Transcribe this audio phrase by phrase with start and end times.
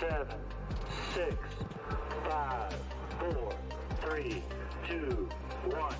[0.00, 0.38] seven,
[1.12, 1.34] six,
[2.28, 2.72] five,
[3.18, 3.52] four,
[4.00, 4.42] three,
[4.86, 5.28] two,
[5.66, 5.96] one.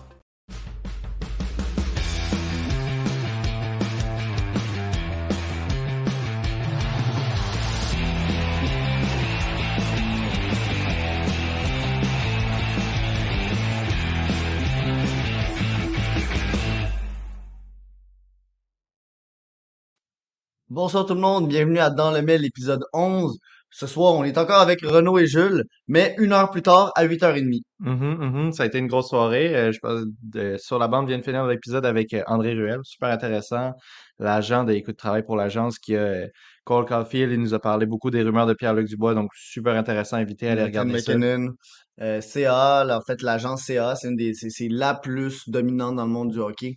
[20.71, 23.37] Bonsoir tout le monde, bienvenue à Dans le Mail, épisode 11.
[23.71, 27.05] Ce soir, on est encore avec Renaud et Jules, mais une heure plus tard, à
[27.05, 27.63] 8h30.
[27.81, 28.53] Mhm, mhm.
[28.53, 29.55] Ça a été une grosse soirée.
[29.55, 32.81] Euh, je pense de- sur la bande vient de finir l'épisode avec euh, André Ruel,
[32.83, 33.73] super intéressant.
[34.19, 36.27] L'agent de Écoute Travail pour l'agence qui a euh,
[36.65, 40.17] Cole Caulfield, il nous a parlé beaucoup des rumeurs de Pierre-Luc Dubois, donc super intéressant,
[40.17, 41.17] invité à aller regarder ça.
[41.17, 41.53] McKinnon,
[42.01, 46.05] euh, CA, là, en fait, l'agence CA, c'est une des, c'est, la plus dominante dans
[46.05, 46.75] le monde du hockey.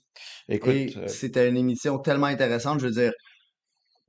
[0.48, 3.12] Écoute, euh, c'était une émission tellement intéressante, je veux dire,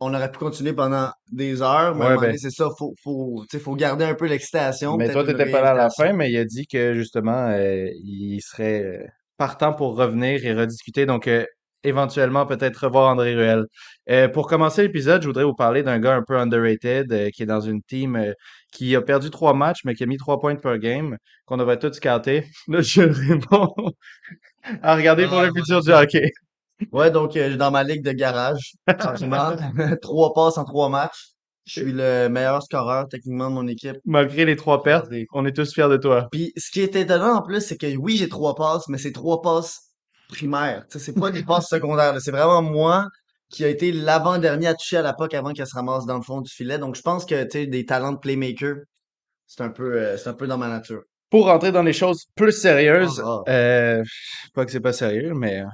[0.03, 3.59] on aurait pu continuer pendant des heures, mais ouais, ben, c'est ça, faut, faut, tu
[3.59, 6.31] faut garder un peu l'excitation, mais toi, une t'étais pas là à la fin, mais
[6.31, 11.29] il a dit que justement, euh, il serait euh, partant pour revenir et rediscuter, donc
[11.29, 11.45] euh,
[11.85, 13.65] éventuellement peut-être revoir André Ruel.
[14.11, 17.47] Euh, pour commencer l'épisode, je voudrais vous parler d'un gars un peu underrated qui est
[17.47, 18.35] dans une team
[18.73, 21.79] qui a perdu trois matchs, mais qui a mis trois points per game, qu'on devrait
[21.79, 22.45] tous scouter.
[22.69, 23.75] Là, je réponds
[24.83, 26.31] à regarder pour Ah, le futur du hockey.
[26.93, 29.53] Ouais, donc euh, dans ma ligue de garage, franchement,
[30.03, 31.33] trois passes en trois matchs.
[31.65, 33.97] Je suis le meilleur scoreur techniquement de mon équipe.
[34.05, 36.29] Malgré les trois pertes, on est tous fiers de toi.
[36.33, 39.13] Puis ce qui est étonnant en plus, c'est que oui, j'ai trois passes, mais c'est
[39.13, 39.93] trois passes
[40.29, 40.85] primaires.
[40.89, 42.21] C'est pas des passes secondaires.
[42.21, 43.07] C'est vraiment moi
[43.49, 46.23] qui a été l'avant-dernier à toucher à la puck avant qu'elle se ramasse dans le
[46.23, 46.79] fond du filet.
[46.79, 48.77] Donc je pense que tu sais, des talents de playmaker,
[49.47, 51.03] c'est un peu, euh, c'est un peu dans ma nature.
[51.31, 53.43] Pour rentrer dans les choses plus Ah, sérieuses, ah.
[53.49, 54.03] euh,
[54.55, 55.67] pas que c'est pas sérieux, mais euh,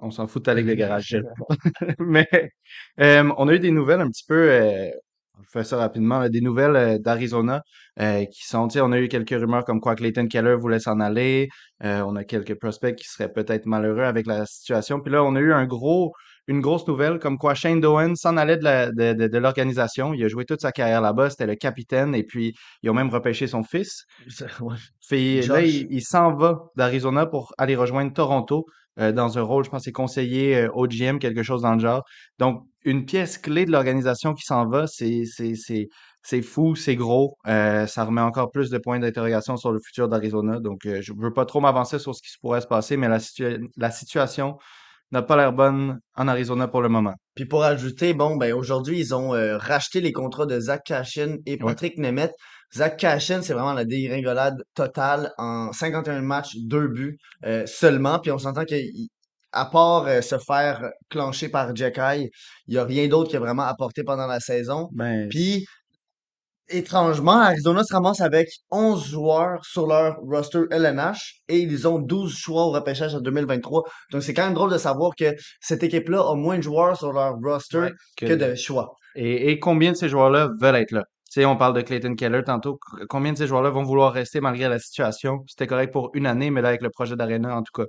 [0.00, 1.16] on s'en fout de ta ligue de garage.
[1.98, 2.28] Mais
[3.00, 4.90] euh, on a eu des nouvelles un petit peu, euh,
[5.38, 7.62] on fait ça rapidement, là, des nouvelles euh, d'Arizona
[8.00, 10.78] euh, qui sont, tu sais, on a eu quelques rumeurs comme quoi Clayton Keller voulait
[10.78, 11.48] s'en aller.
[11.84, 15.00] Euh, on a quelques prospects qui seraient peut-être malheureux avec la situation.
[15.00, 16.12] Puis là, on a eu un gros,
[16.48, 20.14] une grosse nouvelle comme quoi Shane Doan s'en allait de la, de, de, de l'organisation.
[20.14, 23.10] Il a joué toute sa carrière là-bas, c'était le capitaine et puis ils ont même
[23.10, 24.04] repêché son fils.
[24.60, 24.76] Ouais.
[25.00, 28.66] Fait, là, il s'en va d'Arizona pour aller rejoindre Toronto
[28.98, 31.80] euh, dans un rôle, je pense, c'est conseiller euh, au GM, quelque chose dans le
[31.80, 32.02] genre.
[32.38, 37.36] Donc, une pièce clé de l'organisation qui s'en va, c'est, c'est, fou, c'est gros.
[37.46, 40.60] Euh, ça remet encore plus de points d'interrogation sur le futur d'Arizona.
[40.60, 43.18] Donc, euh, je veux pas trop m'avancer sur ce qui pourrait se passer, mais la,
[43.18, 44.56] situa- la situation
[45.10, 47.14] n'a pas l'air bonne en Arizona pour le moment.
[47.34, 51.36] Puis pour ajouter, bon, ben aujourd'hui, ils ont euh, racheté les contrats de Zach Cashin
[51.46, 51.58] et Ouais.
[51.72, 52.32] Patrick Nemeth.
[52.74, 58.18] Zach Cashin, c'est vraiment la dégringolade totale en 51 matchs, deux buts euh, seulement.
[58.18, 62.30] Puis on s'entend qu'à part euh, se faire clencher par Jekai,
[62.66, 64.88] il n'y a rien d'autre qui a vraiment apporté pendant la saison.
[64.92, 65.66] Ben, Puis
[66.68, 72.34] étrangement, Arizona se ramasse avec 11 joueurs sur leur roster LNH et ils ont 12
[72.34, 73.82] choix au repêchage en 2023.
[74.12, 77.12] Donc c'est quand même drôle de savoir que cette équipe-là a moins de joueurs sur
[77.12, 78.94] leur roster ouais, que que, de choix.
[79.14, 81.04] Et, et combien de ces joueurs-là veulent être là?
[81.32, 82.78] Sais, on parle de Clayton Keller tantôt.
[83.08, 85.44] Combien de ces joueurs-là vont vouloir rester malgré la situation?
[85.48, 87.86] C'était correct pour une année, mais là, avec le projet d'Arena, en tout cas,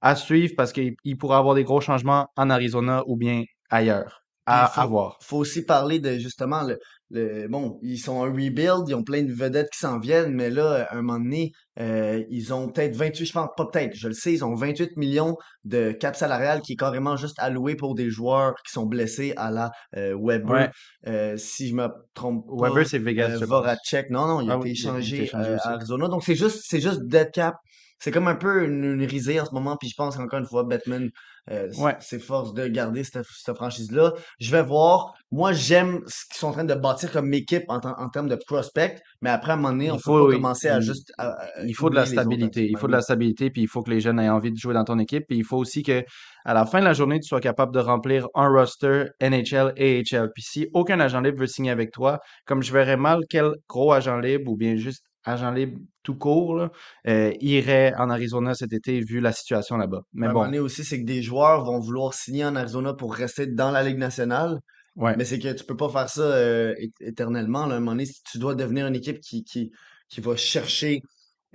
[0.00, 4.22] à suivre parce qu'il il pourra avoir des gros changements en Arizona ou bien ailleurs.
[4.50, 5.18] Il À, à faut, voir.
[5.20, 6.78] faut aussi parler de justement le,
[7.14, 10.50] le bon, ils sont en rebuild, ils ont plein de vedettes qui s'en viennent, mais
[10.50, 14.08] là, à un moment donné, euh, ils ont peut-être 28, je pense pas peut-être, je
[14.08, 17.94] le sais, ils ont 28 millions de cap salarial qui est carrément juste alloué pour
[17.94, 20.50] des joueurs qui sont blessés à la euh, Weber.
[20.50, 20.70] Ouais.
[21.06, 23.46] Euh, si je me trompe Weber, pas, c'est Vegas, euh.
[23.46, 26.08] Voracek, non, non, il a Ah été oui, échangé à Arizona.
[26.08, 27.54] Donc c'est juste, c'est juste dead cap.
[27.98, 30.46] C'est comme un peu une, une risée en ce moment, puis je pense qu'encore une
[30.46, 31.08] fois, Batman
[31.50, 31.94] euh, Ouais.
[32.00, 34.12] s'efforce de garder cette, cette franchise-là.
[34.40, 35.14] Je vais voir.
[35.30, 38.36] Moi, j'aime ce qu'ils sont en train de bâtir comme équipe en, en termes de
[38.46, 41.64] prospect, mais après, à un moment donné, on Il faut, commencer à juste à- à
[41.64, 42.12] il faut de la autres.
[42.12, 42.66] stabilité.
[42.68, 44.74] Il faut de la stabilité, puis il faut que les jeunes aient envie de jouer
[44.74, 45.24] dans ton équipe.
[45.28, 46.02] Puis il faut aussi que,
[46.44, 50.02] à la fin de la journée, tu sois capable de remplir un roster NHL et
[50.12, 50.30] AHL.
[50.34, 53.92] Puis si aucun agent libre veut signer avec toi, comme je verrais mal quel gros
[53.92, 56.70] agent libre ou bien juste agent libre tout court là,
[57.08, 60.02] euh, irait en Arizona cet été vu la situation là-bas.
[60.12, 62.54] Mais À un moment bon, donné aussi, c'est que des joueurs vont vouloir signer en
[62.56, 64.60] Arizona pour rester dans la Ligue nationale.
[64.96, 65.16] ouais.
[65.16, 67.66] Mais c'est que tu peux pas faire ça euh, éternellement.
[67.66, 67.74] Là.
[67.74, 69.72] À un moment donné, tu dois devenir une équipe qui, qui,
[70.08, 71.00] qui va chercher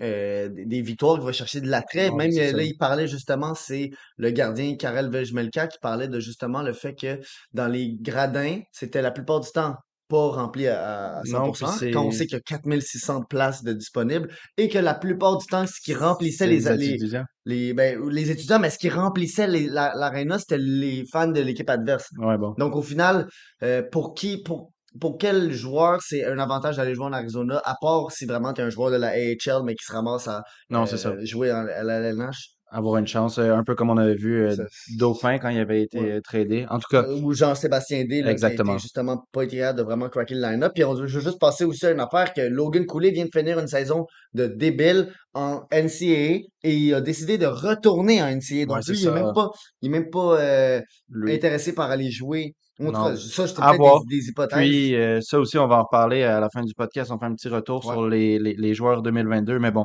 [0.02, 2.10] euh, des, victoires, qui va chercher de l'attrait.
[2.12, 2.52] Même ça.
[2.52, 6.96] là, il parlait justement, c'est le gardien Karel Vejmelka qui parlait de justement le fait
[6.96, 7.20] que
[7.54, 9.76] dans les gradins, c'était la plupart du temps
[10.10, 13.64] pas rempli à, à Non, puis 100%, quand on sait qu'il y a 4600 places
[13.64, 17.26] de disponibles et que la plupart du temps, ce qui remplissait les, les, étudiants.
[17.46, 21.40] les, ben, les étudiants, mais ce qui remplissait les- la- l'aréna, c'était les fans de
[21.42, 22.08] l'équipe adverse.
[22.18, 22.54] Ouais, bon.
[22.58, 23.28] Donc, au final,
[23.64, 27.76] euh, pour qui, pour, pour quel joueur c'est un avantage d'aller jouer en Arizona, à
[27.80, 30.44] part si vraiment tu es un joueur de la AHL, mais qui se ramasse à
[30.72, 31.10] Non, c'est ça.
[31.10, 32.56] euh, jouer en- à la LNH?
[32.72, 34.56] Avoir une chance, euh, un peu comme on avait vu euh,
[34.98, 36.12] Dauphin quand il avait été Ouais.
[36.12, 36.66] euh, tradé.
[36.70, 38.74] En tout cas, Ou Jean-Sébastien D, là, qui exactement.
[38.74, 40.72] été justement pas été capable de vraiment craquer le line-up.
[40.76, 43.32] Puis on, je veux juste passer aussi à une affaire que Logan Cooley vient de
[43.36, 48.66] finir une saison de débile en NCAA et il a décidé de retourner en NCAA.
[48.66, 49.12] Donc lui, il est ça.
[49.12, 49.50] même pas,
[49.82, 50.82] il est même pas euh,
[51.28, 52.54] intéressé par aller jouer.
[52.82, 53.06] En tout Non.
[53.10, 54.58] cas, ça, À peut-être des, des hypothèses.
[54.58, 57.12] Puis euh, ça aussi, on va en reparler à la fin du podcast.
[57.12, 57.92] On fait un petit retour Ouais.
[57.94, 59.60] sur les, les, les joueurs 2022.
[59.60, 59.84] Mais bon,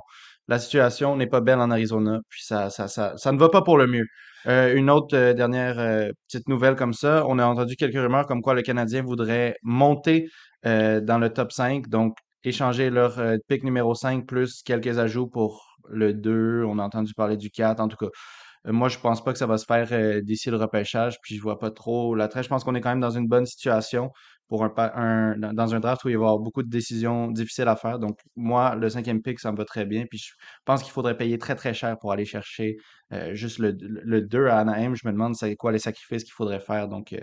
[0.48, 2.20] la situation n'est pas belle en Arizona.
[2.28, 4.06] Puis ça, ne va pas pour le mieux.
[4.46, 7.24] Euh, une autre euh, dernière euh, petite nouvelle comme ça.
[7.28, 10.28] On a entendu quelques rumeurs comme quoi le Canadien voudrait monter
[10.64, 11.88] dans le top 5.
[11.88, 16.64] Donc, échanger leur pick numéro 5 plus quelques ajouts pour le 2.
[16.66, 17.80] On a entendu parler du 4.
[17.80, 18.08] En tout cas,
[18.64, 21.58] moi, je pense pas que ça va se faire d'ici le repêchage, puis je vois
[21.58, 22.42] pas trop l'attrait.
[22.42, 24.10] Je pense qu'on est quand même dans une bonne situation
[24.58, 27.98] dans un draft où il va y avoir beaucoup de décisions difficiles à faire.
[27.98, 30.04] Donc, moi, le cinquième pick, ça me va très bien.
[30.08, 30.32] Puis je
[30.64, 32.76] pense qu'il faudrait payer très, très cher pour aller chercher
[33.12, 34.94] euh, juste le, le 2 à Anaheim.
[34.94, 36.88] Je me demande c'est quoi les sacrifices qu'il faudrait faire.
[36.88, 37.18] Donc, euh,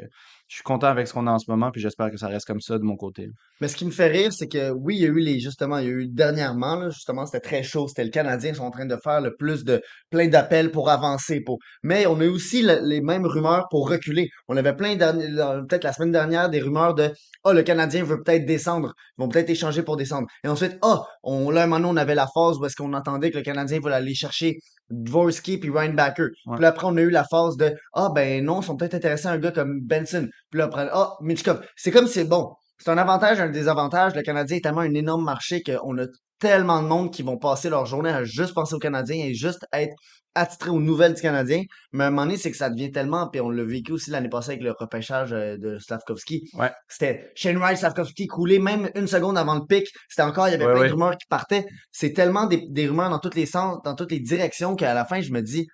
[0.51, 2.45] je suis content avec ce qu'on a en ce moment, puis j'espère que ça reste
[2.45, 3.29] comme ça de mon côté.
[3.61, 5.77] Mais ce qui me fait rire, c'est que oui, il y a eu les, justement,
[5.77, 7.87] il y a eu dernièrement, là, justement, c'était très chaud.
[7.87, 10.89] C'était le Canadien qui sont en train de faire le plus de, plein d'appels pour
[10.89, 14.27] avancer, pour, mais on a eu aussi le- les mêmes rumeurs pour reculer.
[14.49, 17.11] On avait plein peut-être la semaine dernière, des rumeurs de,
[17.45, 18.91] ah, le Canadien veut peut-être descendre.
[19.17, 20.27] Ils vont peut-être échanger pour descendre.
[20.43, 23.37] Et ensuite, ah, on, là, maintenant, on avait la phase où est-ce qu'on entendait que
[23.37, 24.57] le Canadien voulait aller chercher
[24.91, 26.27] Dvorsky puis Ryan Backer.
[26.45, 26.57] Ouais.
[26.57, 29.27] Puis après, on a eu la phase de, ah, ben non, ils sont peut-être intéressés
[29.27, 30.27] à un gars comme Benson.
[30.49, 31.65] Puis là, après, ah, Mitchkov.
[31.75, 32.53] C'est comme c'est bon.
[32.77, 34.15] C'est un avantage, un désavantage.
[34.15, 36.05] Le Canadien est tellement un énorme marché qu'on a
[36.41, 39.65] tellement de monde qui vont passer leur journée à juste penser aux Canadiens et juste
[39.71, 39.93] être
[40.33, 41.63] attitrés aux nouvelles du Canadien.
[41.91, 44.11] Mais à un moment donné, c'est que ça devient tellement, puis on l'a vécu aussi
[44.11, 46.49] l'année passée avec le repêchage euh, de Slavkovski.
[46.53, 46.71] Ouais.
[46.87, 49.85] C'était Shane Wright, Slavkovski coulé même une seconde avant le pic.
[50.09, 50.87] C'était encore, il y avait Ouais, plein ouais.
[50.87, 51.65] de rumeurs qui partaient.
[51.91, 55.03] C'est tellement des, des rumeurs dans tous les sens, dans toutes les directions qu'à la
[55.05, 55.67] fin, je me dis,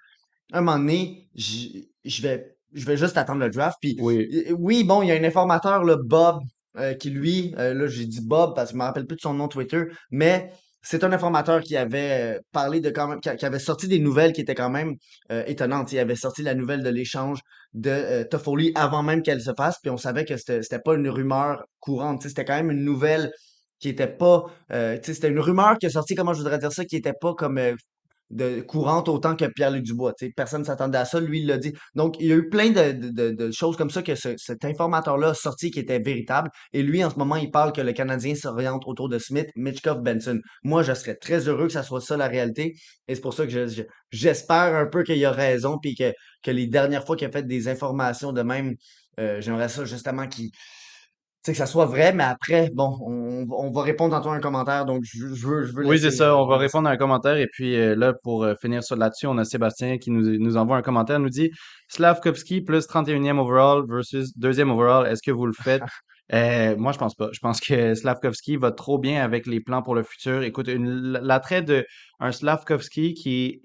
[0.51, 3.77] à un moment donné, je vais, je vais juste attendre le draft.
[3.79, 4.27] Puis Oui.
[4.57, 6.39] oui, bon, il y a un informateur, là, Bob,
[6.77, 9.21] euh, qui lui, euh, là, j'ai dit Bob parce que je me rappelle plus de
[9.21, 10.51] son nom Twitter, mais
[10.81, 14.31] c'est un informateur qui avait euh, parlé de quand même, qui, avait sorti des nouvelles
[14.31, 14.95] qui étaient quand même
[15.31, 15.91] euh, étonnantes.
[15.91, 17.39] Il avait sorti la nouvelle de l'échange
[17.73, 21.09] de euh, Toffoli avant même qu'elle se fasse, puis on savait que c'était pas une
[21.09, 23.31] rumeur courante, c'était quand même une nouvelle
[23.79, 26.85] qui était pas, euh, c'était une rumeur qui est sortie, comment je voudrais dire ça,
[26.85, 27.75] qui était pas comme euh,
[28.29, 30.13] de courante autant que Pierre-Luc Dubois.
[30.13, 31.73] Tu sais, personne ne s'attendait à ça, lui il l'a dit.
[31.95, 34.65] Donc il y a eu plein de, de, de- choses comme ça que ce- cet
[34.65, 36.49] informateur-là a sorti qui était véritable.
[36.73, 40.01] Et lui, en ce moment, il parle que le Canadien s'oriente autour de Smith, Mitchkov,
[40.01, 40.39] Benson.
[40.63, 42.73] Moi, je serais très heureux que ça soit ça la réalité.
[43.07, 46.11] Et c'est pour ça que je- je- j'espère un peu qu'il a raison, puis que,
[46.43, 48.75] que les dernières fois qu'il a fait des informations de même,
[49.19, 50.49] euh, j'aimerais ça justement qu'il
[51.51, 54.85] que ça soit vrai, mais après, bon, on, on va répondre tantôt à un commentaire,
[54.85, 56.29] donc je, je veux, je veux Oui, c'est ça.
[56.31, 57.37] euh, On va on laisse- répondre à un commentaire.
[57.37, 60.57] Et puis euh, là, pour euh, finir sur là-dessus, on a Sébastien qui nous, nous
[60.57, 61.19] envoie un commentaire.
[61.19, 61.51] nous dit
[61.89, 65.07] Slavkovski plus 31e overall versus deuxième overall.
[65.07, 65.81] Est-ce que vous le faites?
[66.33, 67.29] Euh, moi, je pense pas.
[67.31, 70.43] Je pense que Slavkovski va trop bien avec les plans pour le futur.
[70.43, 71.85] Écoute, l'attrait de
[72.19, 73.61] un Slavkovski qui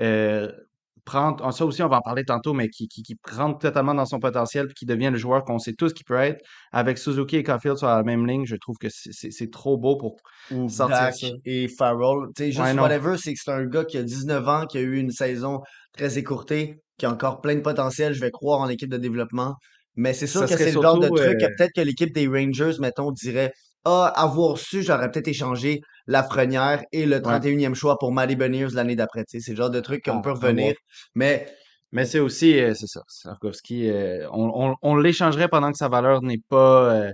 [1.09, 3.59] euh, prend, ah, ça aussi, on va en parler tantôt, mais qui, qui, qui rentre
[3.59, 6.43] totalement dans son potentiel puis qui devient le joueur qu'on sait tous qu'il peut être.
[6.73, 10.17] Avec Suzuki et Caulfield sur la même ligne, je trouve que c'est trop beau pour
[10.51, 11.27] ou sortir Dak ça.
[11.45, 12.29] et Farrell.
[12.37, 14.79] Tu sais, juste Ouais, whatever, c'est que c'est un gars qui a 19 ans, qui
[14.79, 15.61] a eu une saison
[15.97, 19.55] très écourtée, qui a encore plein de potentiel, je vais croire en l'équipe de développement.
[19.97, 22.13] Mais c'est sûr Ça que c'est le genre de truc que euh, peut-être que l'équipe
[22.15, 23.53] des Rangers, mettons, dirait
[23.85, 28.97] Ah, avoir su, j'aurais peut-être échangé Lafrenière et le 31e choix pour Matty Beniers l'année
[28.97, 29.25] d'après.
[29.27, 30.75] C'est le genre de truc qu'on Ah, peut à revenir.
[31.15, 31.47] Mais
[31.93, 35.89] Mais c'est aussi, euh, c'est ça, Slavkovski, euh, on, on, on l'échangerait pendant que sa
[35.89, 37.13] valeur n'est pas euh,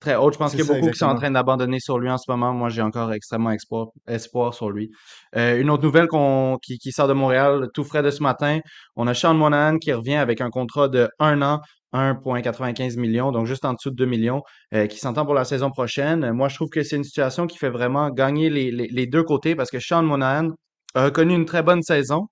[0.00, 0.32] très haute.
[0.34, 2.16] Je pense qu'il y a ça, beaucoup qui sont en train d'abandonner sur lui en
[2.16, 2.52] ce moment.
[2.54, 4.90] Moi, j'ai encore extrêmement espoir, espoir sur lui.
[5.34, 8.60] Une autre nouvelle qu'on, qui, qui sort de Montréal, tout frais de ce matin,
[8.96, 11.60] on a Sean Monahan qui revient avec un contrat de un an,
[11.94, 14.42] 1,95 millions, donc juste en dessous de 2 millions,
[14.74, 16.32] euh, qui s'entend pour la saison prochaine.
[16.32, 19.54] Moi, je trouve que c'est une situation qui fait vraiment gagner les, les, deux côtés
[19.54, 20.50] parce que Sean Monahan
[20.94, 22.28] a connu une très bonne saison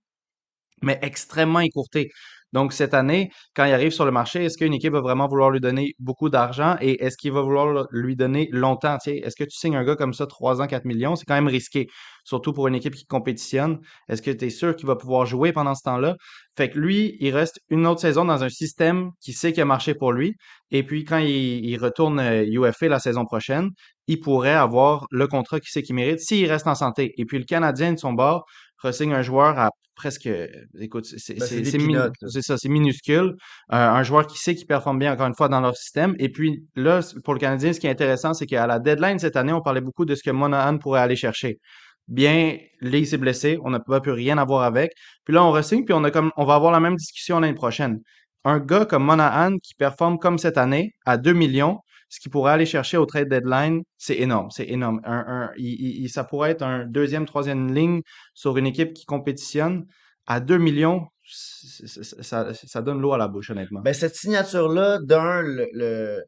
[0.83, 2.11] mais extrêmement écourté.
[2.53, 5.51] Donc, cette année, quand il arrive sur le marché, est-ce qu'une équipe va vraiment vouloir
[5.51, 8.99] lui donner beaucoup d'argent et est-ce qu'il va vouloir lui donner longtemps?
[8.99, 11.17] Tiens, est-ce que tu signes un gars comme ça, 3 ans, 4 millions?
[11.17, 11.89] C'est quand même risqué,
[12.25, 13.81] surtout pour une équipe qui compétitionne.
[14.09, 16.17] Est-ce que tu es sûr qu'il va pouvoir jouer pendant ce temps-là?
[16.57, 19.67] Fait que lui, il reste une autre saison dans un système qui sait qu'il a
[19.67, 20.35] marché pour lui.
[20.71, 23.71] Et puis, quand il, retourne euh, UFA la saison prochaine,
[24.07, 27.15] il pourrait avoir le contrat qu'il sait qu'il mérite s'il reste en santé.
[27.17, 28.45] Et puis, le Canadien, de son bord,
[28.83, 29.71] ressigne un joueur à
[30.03, 30.29] presque,
[30.81, 31.47] écoute, c'est Ben,
[32.43, 33.37] ça, minuscule.
[33.73, 36.17] Euh, un joueur qui sait qu'il performe bien encore une fois dans leur système.
[36.19, 39.37] Et puis là, pour le Canadien, ce qui est intéressant, c'est qu'à la deadline cette
[39.37, 41.61] année, on parlait beaucoup de ce que Monahan pourrait aller chercher.
[42.09, 44.91] Bien, Lee s'est blessé, on n'a pas pu rien avoir avec.
[45.25, 47.55] Puis là, on re-signe, puis on a comme, on va avoir la même discussion l'année
[47.55, 48.01] prochaine.
[48.45, 51.79] Un gars comme Monahan qui performe comme cette année à 2 millions,
[52.13, 55.01] ce qu'il pourrait aller chercher au trade deadline, c'est énorme, c'est énorme.
[55.03, 58.03] Un, un, ça pourrait être un deuxième, troisième ligne
[58.35, 59.87] sur une équipe qui compétitionne
[60.27, 61.07] à 2 millions.
[61.25, 63.81] Ça, ça donne l'eau à la bouche, honnêtement.
[63.81, 66.23] Ben, cette signature-là, d'un, le,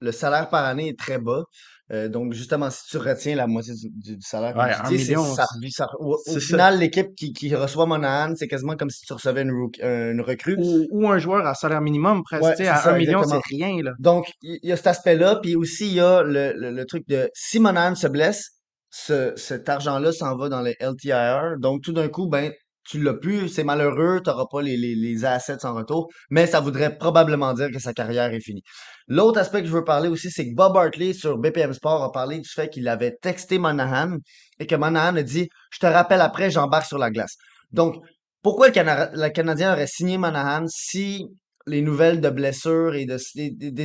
[0.00, 1.44] le salaire par année est très bas.
[1.92, 4.88] Euh, donc, justement, si tu retiens la moitié du, du- du salaire, Ouais, tu un
[4.90, 9.06] dis, million, ça, ça- au, final, l'équipe qui, qui reçoit Monahan, c'est quasiment comme si
[9.06, 10.56] tu recevais une, rook- une recrue.
[10.58, 12.42] Ou, ou un joueur à salaire minimum, presque.
[12.44, 13.92] Ouais, tu sais, c'est à ça, 1 million, c'est rien, là.
[14.00, 16.84] Donc, il il y a cet aspect-là, puis aussi, il y a le, le, le
[16.86, 18.50] truc de si Monahan se blesse,
[18.90, 21.56] ce, cet argent-là s'en va dans les LTIR.
[21.58, 22.52] Donc, tout d'un coup, ben,
[22.88, 26.46] tu l'as plus, c'est malheureux, tu n'auras pas les, les, les assets en retour, mais
[26.46, 28.62] ça voudrait probablement dire que sa carrière est finie.
[29.08, 32.12] L'autre aspect que je veux parler aussi, c'est que Bob Hartley sur BPM Sport a
[32.12, 34.16] parlé du fait qu'il avait texté Monahan
[34.58, 37.36] et que Monahan a dit Je te rappelle après, j'embarque sur la glace.
[37.72, 37.96] Donc,
[38.42, 41.26] pourquoi le, Cana- le Canadien aurait signé Monahan si
[41.66, 43.16] les nouvelles de blessures et de,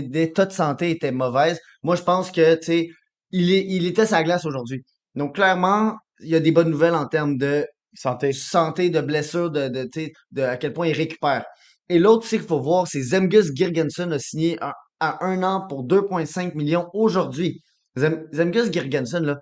[0.01, 1.59] d'état de santé étaient mauvaises?
[1.83, 2.87] Moi, je pense que, tu sais,
[3.31, 4.83] il, est, il était sa glace aujourd'hui.
[5.15, 8.33] Donc, clairement, il y a des bonnes nouvelles en termes de Santé.
[8.33, 9.89] santé, de blessures, de, de,
[10.31, 11.45] de à quel point il récupère.
[11.89, 14.57] Et l'autre, c'est qu'il faut voir, c'est Zemgus Girgensson a signé
[14.99, 17.61] à un an pour 2,5 millions aujourd'hui.
[17.97, 19.37] Zem- Zemgus Girgensson, là,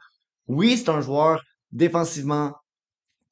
[0.48, 2.54] oui, c'est un joueur défensivement.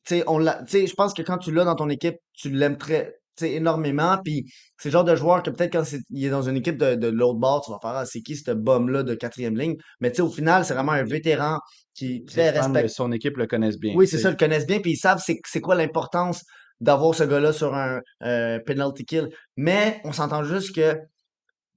[0.10, 4.17] Je pense que quand tu l'as dans ton équipe, tu l'aimes très, énormément.
[4.24, 6.96] Puis c'est le genre de joueur que peut-être quand il est dans une équipe de,
[6.96, 9.75] de l'autre bord, tu vas faire, ah, c'est qui ce bum-là de quatrième ligne?
[10.00, 11.60] Mais tu sais, au final, c'est vraiment un vétéran
[11.94, 12.88] qui de respecté.
[12.89, 13.94] son équipe le connaissent bien.
[13.96, 16.44] Oui, c'est ça, le connaissent bien, puis ils savent c'est c'est quoi l'importance
[16.79, 19.29] d'avoir ce gars-là sur un euh, penalty kill.
[19.56, 20.98] Mais on s'entend juste que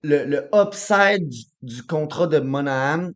[0.02, 3.10] le, le upside du, du contrat de Monahan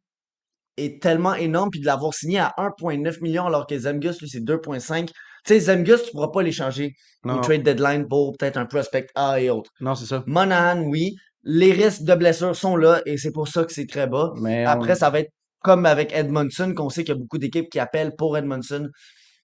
[0.76, 4.40] est tellement énorme, puis de l'avoir signé à 1,9 million alors que Zemgus, lui, c'est
[4.40, 5.10] 2,5.
[5.44, 9.06] Tu sais, Zemgus, tu pourras pas l'échanger Non, au trade deadline pour peut-être un prospect
[9.14, 9.70] A et autres.
[9.80, 10.24] non, c'est ça.
[10.26, 11.16] Monahan, oui.
[11.42, 14.32] Les risques de blessure sont là et c'est pour ça que c'est très bas.
[14.40, 15.30] Mais Après, on, ça va être
[15.62, 18.88] comme avec Edmondson, qu'on sait qu'il y a beaucoup d'équipes qui appellent pour Edmondson.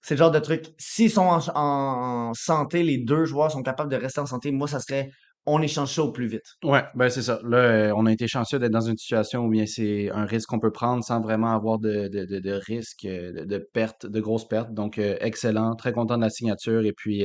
[0.02, 0.64] C'est le genre de truc.
[0.78, 4.66] S'ils sont en, en santé, les deux joueurs sont capables de rester en santé, moi,
[4.66, 5.10] ça serait
[5.46, 6.44] on échange ça au plus vite.
[6.62, 7.40] Ouais, ben c'est ça.
[7.44, 10.48] Là, euh, on a été chanceux d'être dans une situation où bien c'est un risque
[10.48, 14.46] qu'on peut prendre sans vraiment avoir de, de, de, risque, euh, de, perte, de grosses
[14.46, 14.72] pertes.
[14.72, 16.84] Donc, euh, excellent, très content de la signature.
[16.84, 17.24] Et puis,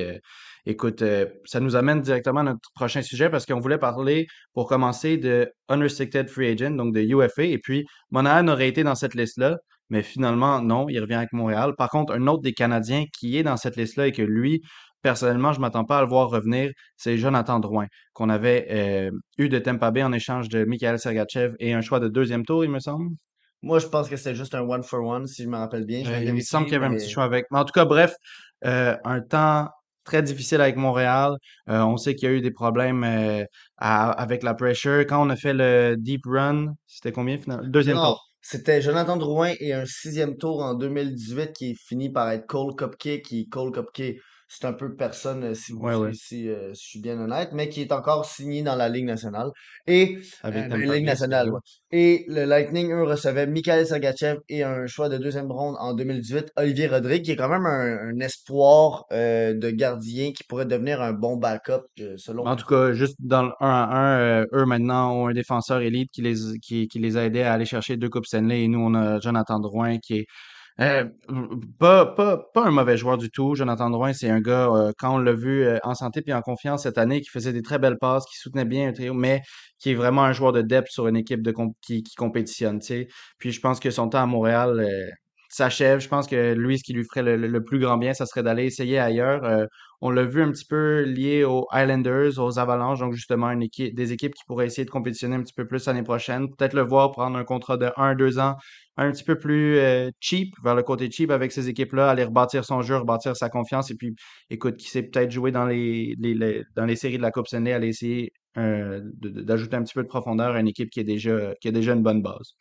[0.65, 1.03] écoute,
[1.45, 5.51] ça nous amène directement à notre prochain sujet parce qu'on voulait parler, pour commencer, de
[5.67, 7.43] Unrestricted Free Agent, donc de UFA.
[7.43, 9.57] Et puis, Monahan aurait été dans cette liste-là,
[9.89, 11.73] mais finalement, non, il revient avec Montréal.
[11.77, 14.61] Par contre, un autre des Canadiens qui est dans cette liste-là et que lui,
[15.05, 19.49] personnellement, je m'attends pas à le voir revenir, c'est Jonathan Drouin qu'on avait euh, eu
[19.49, 22.71] de Tampa Bay en échange de Mikhail Sergachev et un choix de deuxième tour, il
[22.71, 23.11] me semble.
[23.61, 26.03] Moi, je pense que c'est juste un one for one, si je me rappelle bien.
[26.07, 27.45] Euh, il me semble qu'il y avait un petit choix avec.
[27.51, 28.15] Mais en tout cas, bref,
[28.65, 29.69] euh, un temps
[30.05, 31.33] très difficile avec Montréal.
[31.69, 33.03] Euh, on sait qu'il y a eu des problèmes
[33.77, 35.01] à- avec la pressure.
[35.01, 37.63] Quand on a fait le deep run, c'était combien finalement?
[37.63, 38.25] Le deuxième non, tour?
[38.41, 42.75] c'était Jonathan Drouin et un sixième tour en 2018 qui est fini par être Cole
[42.75, 43.21] Cupcake.
[43.21, 43.71] Qui Cole
[44.47, 46.11] c'est un peu personne, euh, si, vous, Ouais, ouais.
[46.13, 49.05] si, euh, si je suis bien honnête, mais qui est encore signé dans la Ligue
[49.05, 49.49] nationale.
[49.87, 51.59] Et Avec Euh, Ligue nationale, ouais.
[51.91, 56.51] Et le Lightning, eux, recevait Mikhail Sergachev et un choix de deuxième ronde en 2018,
[56.57, 61.01] Olivier Rodrigue, qui est quand même un, un espoir euh, de gardien qui pourrait devenir
[61.01, 61.81] un bon backup,
[62.17, 65.33] selon En tout cas, juste dans le 1 à 1, euh, eux maintenant ont un
[65.33, 68.63] défenseur élite qui les, qui, qui les a aidés à aller chercher deux Coupes Stanley
[68.63, 70.25] et nous on a Jonathan Drouin qui est
[70.81, 71.05] euh,
[71.79, 73.55] pas, pas, pas un mauvais joueur du tout.
[73.55, 76.41] Jonathan Drouin, c'est un gars, euh, quand on l'a vu euh, en santé puis en
[76.41, 79.41] confiance cette année, qui faisait des très belles passes, qui soutenait bien un trio, mais
[79.79, 81.47] qui est vraiment un joueur de depth sur une équipe
[81.81, 82.79] qui, qui compétitionne.
[83.37, 84.85] Puis je pense que son temps à Montréal
[85.55, 85.99] s'achève.
[85.99, 88.65] Je pense que lui, ce qui lui ferait le, plus grand bien, ça serait d'aller
[88.65, 89.43] essayer ailleurs.
[89.45, 89.65] Euh,
[90.01, 93.95] on l'a vu un petit peu lié aux Islanders, aux Avalanches, donc justement une équipe,
[93.95, 96.47] des équipes qui pourraient essayer de compétitionner un petit peu plus l'année prochaine.
[96.55, 98.55] Peut-être le voir prendre un contrat de 1-2 ans
[98.97, 102.63] un petit peu plus euh, cheap, vers le côté cheap avec ces équipes-là, aller rebâtir
[102.65, 104.15] son jeu, rebâtir sa confiance, et puis,
[104.49, 107.47] écoute, qui sait peut-être jouer dans les, les, les- dans les séries de la Coupe
[107.47, 111.03] Stanley, aller essayer euh, d'ajouter un petit peu de profondeur à une équipe qui est
[111.03, 112.55] déjà, qui a déjà une bonne base.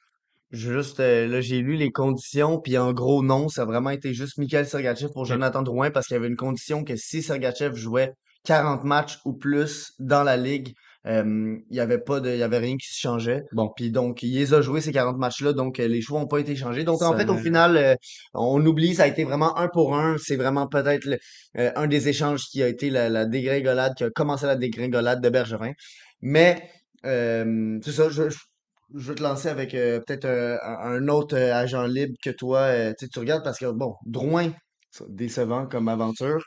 [0.54, 4.14] Juste, euh, là, j'ai lu les conditions, puis en gros, non, ça a vraiment été
[4.14, 5.24] juste Mikhail Sergachev pour.
[5.26, 8.12] Jonathan Drouin, parce qu'il y avait une condition que si Sergachev jouait
[8.44, 10.72] 40 matchs ou plus dans la ligue,
[11.06, 13.42] Euh, il y avait pas de, il y avait rien qui se changeait.
[13.52, 13.68] Bon.
[13.76, 16.38] Puis donc, il les a joués ces 40 matchs-là, donc euh, les choix ont pas
[16.38, 16.82] été changés.
[16.82, 17.94] Donc en fait, au final, euh,
[18.32, 20.16] on oublie, ça a été vraiment un pour un.
[20.18, 21.06] C'est vraiment peut-être
[21.58, 25.20] euh, un des échanges qui a été la, la dégringolade, qui a commencé la dégringolade
[25.20, 25.72] de Bergerin.
[26.22, 26.70] Mais
[27.04, 28.38] euh, c'est ça, je, je,
[28.94, 32.30] je vais te lancer avec euh, peut-être euh, un, un autre euh, agent libre que
[32.30, 34.52] toi, euh, tu regardes parce que bon, Drouin,
[35.08, 36.42] décevant comme aventure.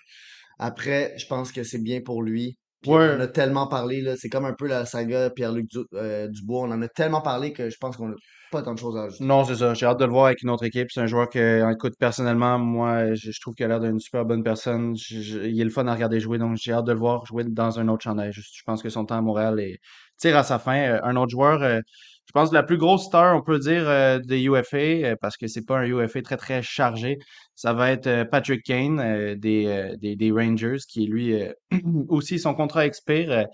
[0.59, 2.57] Après, je pense que c'est bien pour lui.
[2.81, 3.09] Puis Ouais.
[3.11, 4.15] on en a tellement parlé, là.
[4.17, 6.61] C'est comme un peu la saga Pierre-Luc Du- euh, Dubois.
[6.67, 8.15] On en a tellement parlé que je pense qu'on n'a
[8.51, 9.23] pas tant de choses à ajouter.
[9.25, 9.73] Non, c'est ça.
[9.73, 10.89] J'ai hâte de le voir avec une autre équipe.
[10.91, 14.25] C'est un joueur que, écoute, personnellement, moi, je, je trouve qu'il a l'air d'une super
[14.25, 14.95] bonne personne.
[14.95, 17.25] Je- je- il est le fun à regarder jouer, donc j'ai hâte de le voir
[17.25, 18.31] jouer dans un autre chandail.
[18.31, 19.79] Je, pense que son temps à Montréal est,
[20.17, 20.99] tire à sa fin.
[21.03, 21.81] Un autre joueur, euh,
[22.27, 25.47] je pense la plus grosse star, on peut dire, euh, des UFA, euh, parce que
[25.47, 27.19] c'est pas un UFA très, très chargé.
[27.55, 31.53] Ça va être euh, Patrick Kane euh, des, euh, des, des Rangers, qui lui euh,
[32.09, 33.47] aussi son contrat expire.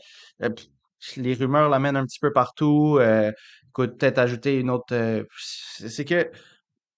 [1.18, 3.00] Les rumeurs l'amènent un petit peu partout.
[3.70, 5.25] Écoute, peut-être ajouter une autre.
[5.38, 6.32] c'est que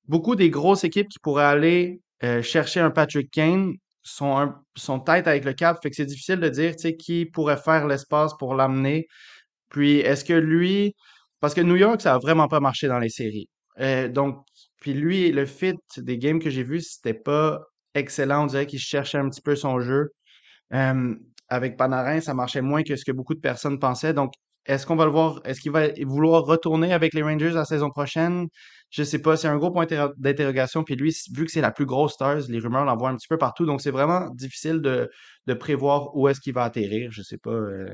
[0.08, 2.01] beaucoup des grosses équipes qui pourraient aller
[2.44, 6.50] chercher un Patrick Kane sont, sont tête avec le cap, fait que c'est difficile de
[6.50, 9.08] dire, qui pourrait faire l'espace pour l'amener.
[9.70, 10.94] Puis, est-ce que lui,
[11.46, 13.48] parce que New York, ça a vraiment pas marché dans les séries.
[13.80, 14.44] Euh, donc,
[14.82, 17.62] puis lui, le fit des games que j'ai vus, c'était pas
[17.94, 18.46] excellent.
[18.46, 20.10] On dirait qu'il cherchait un petit peu son jeu.
[21.48, 24.16] Avec Panarin, ça marchait moins que ce que beaucoup de personnes pensaient.
[24.16, 24.34] Donc,
[24.66, 25.40] est-ce qu'on va le voir?
[25.46, 28.48] Est-ce qu'il va vouloir retourner avec les Rangers la saison prochaine?
[28.90, 29.38] Je sais pas.
[29.38, 30.84] C'est un gros point d'interro- d'interrogation.
[30.84, 33.38] Puis lui, vu que c'est la plus grosse stars, les rumeurs l'envoient un petit peu
[33.38, 33.68] partout.
[33.68, 35.12] Donc, c'est vraiment difficile de,
[35.46, 37.12] de prévoir où est-ce qu'il va atterrir.
[37.12, 37.52] Je sais pas.
[37.52, 37.94] euh,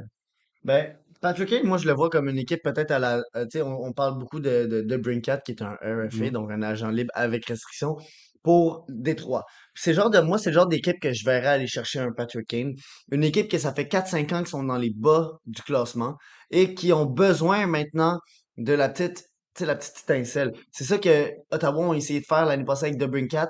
[0.64, 3.18] Ben, Patrick Kane, moi, je le vois comme une équipe peut-être à la.
[3.36, 6.26] euh, tu sais, on, on parle beaucoup de, de, de Brinkat, qui est un RFA,
[6.26, 6.30] Mhm.
[6.32, 7.96] donc un agent libre avec restriction,
[8.44, 9.46] pour Détroit.
[9.76, 12.12] C'est le genre de, moi, c'est le genre d'équipe que je verrais aller chercher un
[12.12, 12.74] Patrick Kane.
[13.12, 16.16] Une équipe que ça fait 4-5 ans qu'ils sont dans les bas du classement
[16.50, 18.18] et qui ont besoin maintenant
[18.58, 20.54] de la petite, tu sais, la petite étincelle.
[20.72, 23.48] C'est ça que Ottawa ont essayé de faire l'année passée avec Brinkat.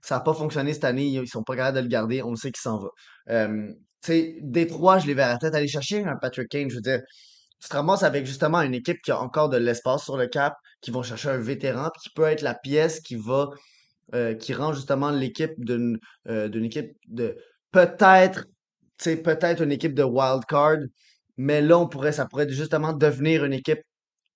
[0.00, 1.04] Ça n'a pas fonctionné cette année.
[1.06, 2.22] Ils sont pas capables de le garder.
[2.22, 2.88] On le sait qu'il s'en va.
[3.30, 3.72] Euh,
[4.06, 6.70] sais, Détroit, je les verrais peut-être aller chercher un Patrick Kane.
[6.70, 7.00] Je veux dire,
[7.60, 10.54] tu te ramasses avec justement une équipe qui a encore de l'espace sur le cap,
[10.80, 13.50] qui vont chercher un vétéran, qui peut être la pièce qui va,
[14.14, 17.36] euh, qui rend justement l'équipe d'une euh, d'une équipe de
[17.70, 18.46] peut-être,
[18.98, 20.78] tu sais, peut-être une équipe de wild card,
[21.36, 23.80] mais là, on pourrait, ça pourrait justement devenir une équipe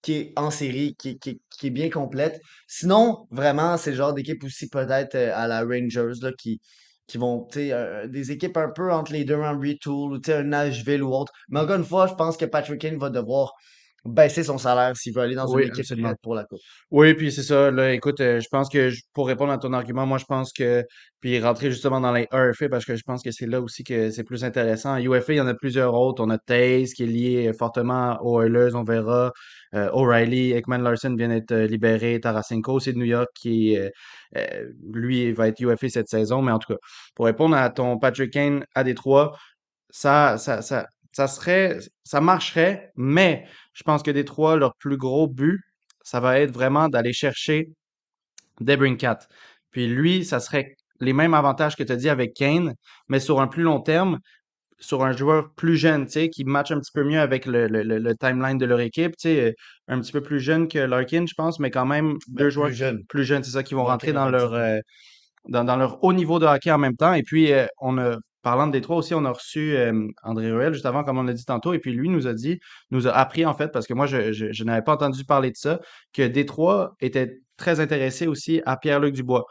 [0.02, 2.40] qui est en série, qui, qui est bien complète.
[2.68, 6.60] Sinon, vraiment, c'est le genre d'équipe aussi peut-être euh, à la Rangers, là, qui,
[7.06, 10.18] qui vont, tu sais, euh, des équipes un peu entre les deux, un Retool, ou
[10.18, 11.32] tu sais, un Nashville ou autre.
[11.48, 13.54] Mais encore une fois, je pense que Patrick Kane va devoir
[14.06, 16.14] baisser son salaire s'il veut aller dans une Oui, équipe absolument.
[16.22, 16.58] pour la coupe.
[16.90, 17.70] Oui, puis c'est ça.
[17.70, 20.52] Là, écoute, euh, je pense que je- pour répondre à ton argument, moi je pense
[20.52, 20.84] que
[21.20, 24.10] puis rentrer justement dans les RFA parce que je pense que c'est là aussi que
[24.10, 24.96] c'est plus intéressant.
[24.98, 26.22] UFA, il y en a plusieurs autres.
[26.22, 29.32] On a Taze qui est lié fortement aux Oilers, on verra.
[29.74, 32.20] Euh, O'Reilly, Ekman Larson vient d'être euh, libéré.
[32.20, 33.88] Tarasenko, c'est de New York qui euh,
[34.92, 36.42] lui va être UFA cette saison.
[36.42, 36.78] Mais en tout cas,
[37.14, 39.36] pour répondre à ton Patrick Kane à Détroit,
[39.90, 45.28] ça, ça, ça, ça serait, ça marcherait, mais je pense que Détroit, leur plus gros
[45.28, 45.60] but,
[46.02, 47.70] ça va être vraiment d'aller chercher
[48.60, 49.20] Debrincat.
[49.70, 52.74] Puis lui, ça serait les mêmes avantages que tu as dit avec Kane,
[53.08, 54.18] mais sur un plus long terme,
[54.78, 57.68] sur un joueur plus jeune, tu sais, qui match un petit peu mieux avec le,
[57.68, 59.52] le, le- le timeline de leur équipe, tu sais, euh,
[59.88, 62.68] un petit peu plus jeune que Larkin, je pense, mais quand même Ben, deux joueurs
[62.68, 63.04] plus jeune.
[63.08, 64.78] plus jeunes, c'est ça, qui vont rentrer dans leur, euh,
[65.48, 67.14] dans, dans leur haut niveau de hockey en même temps.
[67.14, 68.16] Et puis, euh, on a,
[68.48, 71.32] parlant de Détroit aussi, on a reçu euh, André Ruel juste avant, comme on l'a
[71.32, 72.60] dit tantôt, et puis lui nous a dit,
[72.92, 75.50] nous a appris en fait, parce que moi, je, je, je n'avais pas entendu parler
[75.50, 75.80] de ça,
[76.12, 79.44] que Détroit était très intéressé aussi à Pierre-Luc Dubois.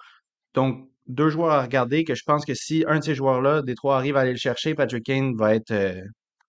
[0.53, 3.97] Donc, deux joueurs à regarder que je pense que si un de ces joueurs-là, Détroit
[3.97, 6.01] arrive à aller le chercher, Patrick Kane va être euh,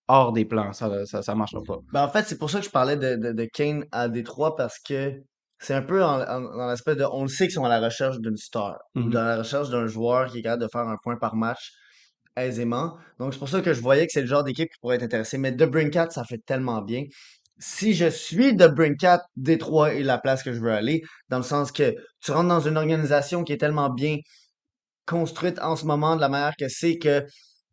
[0.07, 0.71] hors des plans.
[0.71, 1.77] Ça, ça, ça marchera pas.
[1.91, 4.55] Ben, en fait, c'est pour ça que je parlais de, de, de Kane à Détroit
[4.55, 5.13] parce que
[5.59, 7.03] c'est un peu en- en- dans l'aspect de.
[7.11, 9.09] On le sait qu'ils sont à la recherche d'une star ou Mhm.
[9.09, 11.71] dans la recherche d'un joueur qui est capable de faire un point par match
[12.37, 12.95] aisément.
[13.19, 15.03] Donc, c'est pour ça que je voyais que c'est le genre d'équipe qui pourrait être
[15.03, 15.37] intéressée.
[15.37, 17.03] Mais The Brinkat, ça fait tellement bien.
[17.59, 21.43] Si je suis The Brinkat, Détroit est la place que je veux aller, dans le
[21.43, 24.17] sens que tu rentres dans une organisation qui est tellement bien
[25.05, 27.25] construite en ce moment de la manière que c'est que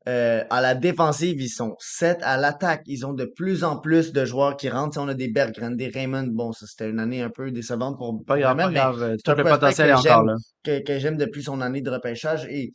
[0.06, 2.18] euh, à la défensive, ils sont 7.
[2.22, 4.94] À l'attaque, ils ont de plus en plus de joueurs qui rentrent.
[4.94, 6.28] Sais, on a des Bergren, des Raymond.
[6.30, 9.16] Bon, ça, c'était une année un peu décevante pour, Pas grave, mais grave.
[9.24, 10.34] Tout le potentiel que encore là.
[10.62, 12.46] que, que j'aime depuis son année de repêchage.
[12.50, 12.72] Et,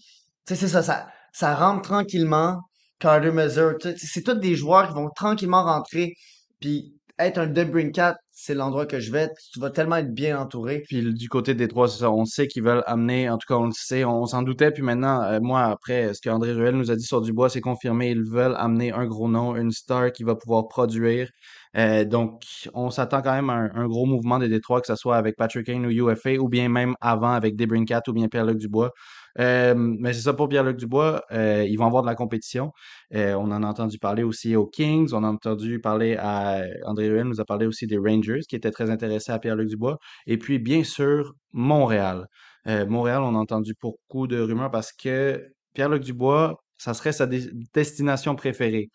[0.48, 2.62] tu sais, c'est ça, ça, ça rentre tranquillement.
[3.00, 6.14] Carter Mazur, c'est tous des joueurs qui vont tranquillement rentrer.
[6.60, 9.30] Puis, être un Debrincat, c'est l'endroit que je vais.
[9.52, 10.84] Tu vas tellement être bien entouré.
[10.88, 13.74] Puis du côté des trois, on sait qu'ils veulent amener, en tout cas on le
[13.74, 17.04] sait, on, s'en doutait, puis maintenant, euh, moi après, ce qu'André Ruel nous a dit
[17.04, 20.70] sur Dubois, c'est confirmé, ils veulent amener un gros nom, une star qui va pouvoir
[20.70, 21.30] produire.
[21.78, 22.42] Euh, donc,
[22.74, 25.66] on s'attend quand même à un, gros mouvement des Détroits, que ce soit avec Patrick
[25.68, 28.92] Kane ou UFA, ou bien même avant avec Debrincat ou bien Pierre-Luc Dubois.
[29.40, 31.24] Euh, mais c'est ça pour Pierre-Luc Dubois.
[31.32, 32.72] Euh, ils vont avoir de la compétition.
[33.14, 35.10] Euh, on en a entendu parler aussi aux Kings.
[35.14, 38.72] On a entendu parler à André Ruel nous a parlé aussi des Rangers qui étaient
[38.72, 39.98] très intéressés à Pierre-Luc Dubois.
[40.28, 42.28] Et puis, bien sûr, Montréal.
[42.66, 48.36] Montréal, on a entendu beaucoup de rumeurs parce que Pierre-Luc Dubois, ça serait sa destination
[48.36, 48.90] préférée.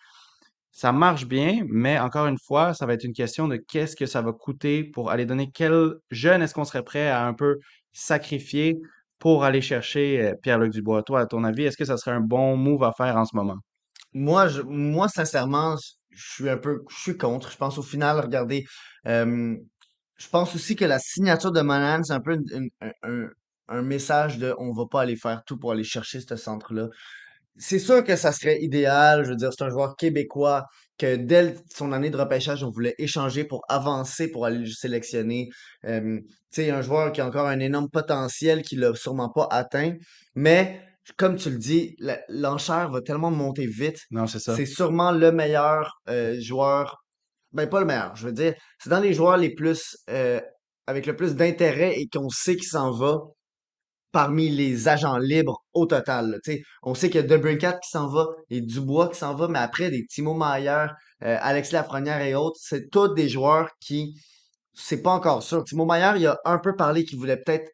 [0.70, 4.06] Ça marche bien, mais encore une fois, ça va être une question de qu'est-ce que
[4.06, 7.58] ça va coûter pour aller donner quel jeune est-ce qu'on serait prêt à un peu
[7.92, 8.80] sacrifier
[9.18, 11.02] pour aller chercher euh, Pierre-Luc Dubois.
[11.02, 13.34] Toi, à ton avis, est-ce que ça serait un bon move à faire en ce
[13.36, 13.56] moment?
[14.12, 15.76] Moi, moi, sincèrement,
[16.10, 17.50] je suis un peu, je suis contre.
[17.50, 18.64] Je pense au final, regardez,
[19.06, 19.56] euh,
[20.16, 22.38] je pense aussi que la signature de Monahan, c'est un peu
[23.02, 23.28] un,
[23.68, 26.88] un, message de on va pas aller faire tout pour aller chercher ce centre-là
[27.56, 29.24] c'est sûr que ça serait idéal.
[29.24, 30.64] Je veux dire, c'est un joueur québécois
[30.98, 35.48] que dès son année de repêchage, on voulait échanger pour avancer, pour aller le sélectionner.
[35.84, 36.18] Euh,
[36.52, 39.94] tu sais, un joueur qui a encore un énorme potentiel, qui l'a sûrement pas atteint.
[40.34, 40.80] Mais,
[41.16, 41.96] comme tu le dis,
[42.28, 43.98] l'enchère va tellement monter vite.
[44.10, 44.54] Non, c'est ça.
[44.54, 47.04] C'est sûrement le meilleur euh, joueur.
[47.52, 48.54] Ben, pas le meilleur, je veux dire.
[48.78, 49.96] C'est dans les joueurs les plus...
[50.10, 50.40] Euh,
[50.86, 53.18] avec le plus d'intérêt et qu'on sait qu'il s'en va
[54.14, 56.40] parmi les agents libres au total.
[56.84, 59.58] on sait qu'il y a Debrincat qui s'en va et Dubois qui s'en va, mais
[59.58, 60.86] après, des Timo Maier,
[61.24, 64.14] euh, Alexis Lafrenière et autres, c'est tous des joueurs qui,
[64.72, 65.64] c'est pas encore sûr.
[65.64, 67.68] Timo Maier, il a un peu parlé qu'il voulait peut-être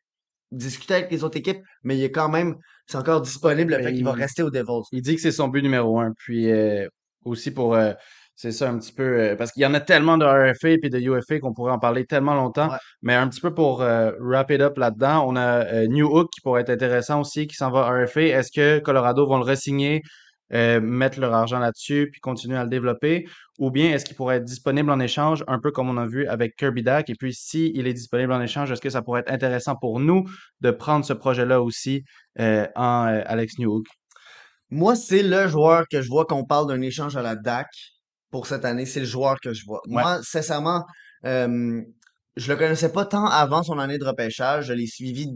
[0.51, 3.93] discuter avec les autres équipes, mais il est quand même, c'est encore disponible le fait
[3.93, 4.89] qu'il va rester au Devils.
[4.93, 6.15] Il dit que c'est son but numéro un.
[6.17, 6.89] Puis euh,
[7.27, 7.93] aussi pour euh,
[8.41, 9.21] c'est ça un petit peu.
[9.21, 11.79] Euh, parce qu'il y en a tellement de RFA et de UFA qu'on pourrait en
[11.79, 12.71] parler tellement longtemps.
[13.03, 16.31] Mais un petit peu pour euh, wrap it up là-dedans, on a euh, New Hook
[16.33, 18.23] qui pourrait être intéressant aussi, qui s'en va RFA.
[18.23, 20.01] Est-ce que Colorado vont le resigner,
[20.51, 23.29] mettre leur argent là-dessus, puis continuer à le développer?
[23.59, 26.27] Ou bien est-ce qu'il pourrait être disponible en échange, un peu comme on a vu
[26.27, 27.11] avec Kirby Dak?
[27.11, 30.01] Et puis, s'il il est disponible en échange, est-ce que ça pourrait être intéressant pour
[30.01, 30.25] nous
[30.63, 32.05] de prendre ce projet-là aussi
[32.39, 33.87] en Alex New Hook?
[34.71, 37.69] Moi, c'est le joueur que je vois qu'on parle d'un échange à la DAC
[38.31, 38.87] pour cette année.
[38.87, 39.81] C'est le joueur que je vois.
[39.87, 40.85] Moi, sincèrement,
[41.25, 41.81] euh,
[42.37, 44.67] je le connaissais pas tant avant son année de repêchage.
[44.67, 45.29] Je l'ai suivi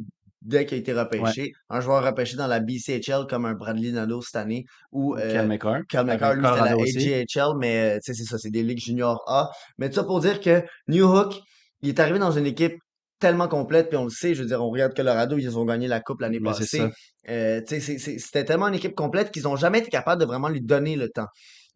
[0.42, 1.52] dès qu'il a été repêché.
[1.70, 4.64] Un joueur repêché dans la BCHL comme un Bradley Nadeau cette année.
[4.92, 5.80] Ou euh, Cal McCarr.
[5.88, 9.50] Cal McCarr, lui, c'était la AJHL, mais c'est ça, c'est des ligues junior A.
[9.78, 11.34] Mais tout ça pour dire que New Hook,
[11.82, 12.74] il est arrivé dans une équipe
[13.18, 15.88] tellement complète, puis on le sait, je veux dire, on regarde Colorado, ils ont gagné
[15.88, 16.82] la coupe l'année passée.
[17.28, 20.94] Euh, c'était tellement une équipe complète qu'ils ont jamais été capables de vraiment lui donner
[20.96, 21.28] le temps.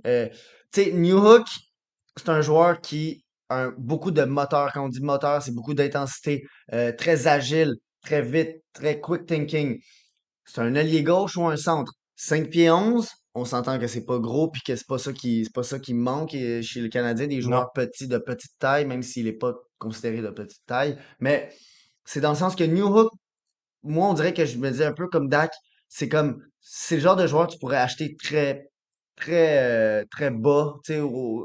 [0.06, 0.28] Euh,
[0.72, 1.46] tu sais, New Hook,
[2.16, 4.72] c'est un joueur qui a beaucoup de moteur.
[4.72, 9.80] Quand on dit moteur, c'est beaucoup d'intensité, euh, très agile, très vite, très quick thinking.
[10.44, 11.92] C'est un allié gauche ou un centre?
[12.16, 15.44] 5 pieds 11, on s'entend que c'est pas gros puis que c'est pas ça qui
[15.44, 18.86] c'est pas ça qui manque euh, chez le Canadien des joueurs petits de petite taille
[18.86, 21.48] même s'il est pas considéré de petite taille mais
[22.04, 23.12] c'est dans le sens que New Hook
[23.84, 25.52] moi on dirait que je me dis un peu comme Dak
[25.88, 28.68] c'est comme c'est le genre de joueur que tu pourrais acheter très
[29.18, 30.74] très, euh, très bas,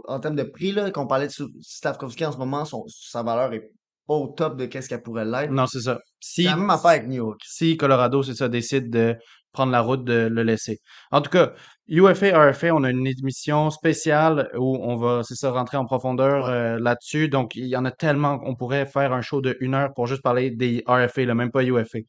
[0.08, 3.54] en termes de prix, là, qu'on parlait de Stavkovski en ce moment, son, sa valeur
[3.54, 3.72] est
[4.08, 5.52] pas au top de qu'est-ce qu'elle pourrait l'être.
[5.52, 6.00] Non, c'est ça.
[6.20, 7.40] Si, c'est la même affaire avec New York.
[7.46, 9.16] Si Colorado, c'est ça, décide de
[9.54, 10.80] prendre la route de le laisser.
[11.12, 11.54] En tout cas,
[11.88, 16.48] UFA, RFA, on a une émission spéciale où on va, c'est ça, rentrer en profondeur
[16.48, 17.30] euh, là-dessus.
[17.30, 20.08] Donc, il y en a tellement qu'on pourrait faire un show de une heure pour
[20.08, 22.00] juste parler des RFA, là, même pas UFA.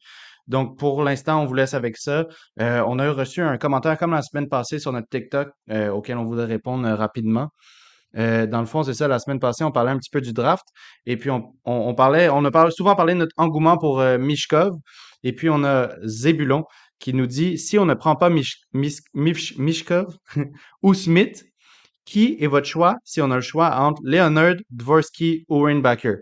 [0.47, 2.25] Donc, pour l'instant, on vous laisse avec ça.
[2.59, 6.17] Euh, on a reçu un commentaire comme la semaine passée sur notre TikTok euh, auquel
[6.17, 7.49] on voudrait répondre euh, rapidement.
[8.13, 10.65] dans le fond, c'est ça, la semaine passée, on parlait un petit peu du draft.
[11.05, 14.73] Et puis, on, parlait, on a souvent parlé de notre engouement pour Mishkov.
[15.23, 16.63] Et puis, on a Zébulon
[16.99, 18.29] qui nous dit si on ne prend pas
[18.73, 20.17] Mishkov
[20.83, 21.43] ou Smith,
[22.05, 26.17] qui est votre choix si on a le choix entre Leonard, Dvorsky ou Rainbacker?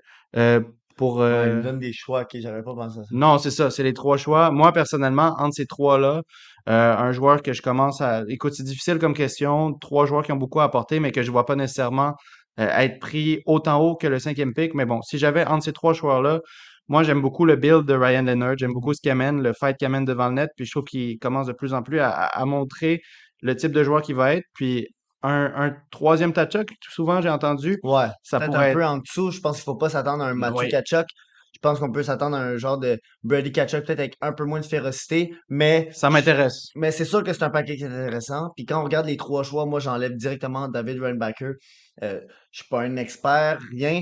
[0.95, 1.47] Pour, euh...
[1.47, 3.09] il me donne des choix, ok, j'avais pas pensé à ça.
[3.11, 4.51] Non, c'est ça, c'est les trois choix.
[4.51, 6.21] Moi, personnellement, entre ces trois-là,
[6.69, 8.23] euh, un joueur que je commence à.
[8.29, 9.73] Écoute, c'est difficile comme question.
[9.73, 12.13] Trois joueurs qui ont beaucoup à apporter, mais que je vois pas nécessairement
[12.59, 14.73] euh, être pris autant haut que le cinquième pick.
[14.75, 16.41] Mais bon, si j'avais entre ces trois joueurs-là,
[16.87, 18.57] moi, j'aime beaucoup le build de Ryan Leonard.
[18.57, 20.49] J'aime beaucoup ce qu'il amène, le fight qu'il amène devant le net.
[20.55, 23.01] Puis je trouve qu'il commence de plus en plus à, à montrer
[23.41, 24.45] le type de joueur qu'il va être.
[24.53, 24.87] Puis
[25.23, 27.79] un, troisième Tachuk, souvent j'ai entendu.
[27.83, 29.31] Ouais, ça pourrait un peu en dessous.
[29.31, 31.07] Je pense qu'il faut pas s'attendre à un Mathieu Kachuk.
[31.53, 34.43] Je pense qu'on peut s'attendre à un genre de Brady Kachuk, peut-être avec un peu
[34.43, 35.87] moins de férocité, mais...
[35.93, 36.69] Ça m'intéresse.
[36.75, 38.49] Mais c'est sûr que c'est un paquet qui est intéressant.
[38.57, 41.53] Puis quand on regarde les trois choix, moi j'enlève directement David Rainbacker.
[42.01, 42.19] Euh,
[42.51, 44.01] je suis pas un expert, rien.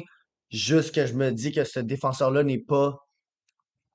[0.50, 2.98] Juste que je me dis que ce défenseur-là n'est pas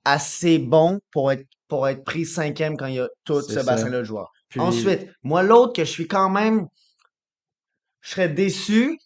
[0.04, 3.98] assez bon pour être, pour être pris cinquième quand il y a tout ce bassin-là
[3.98, 4.30] de joueurs.
[4.48, 6.66] Puis, Ensuite, moi, l'autre que je suis quand même,
[8.06, 8.98] je serais déçu,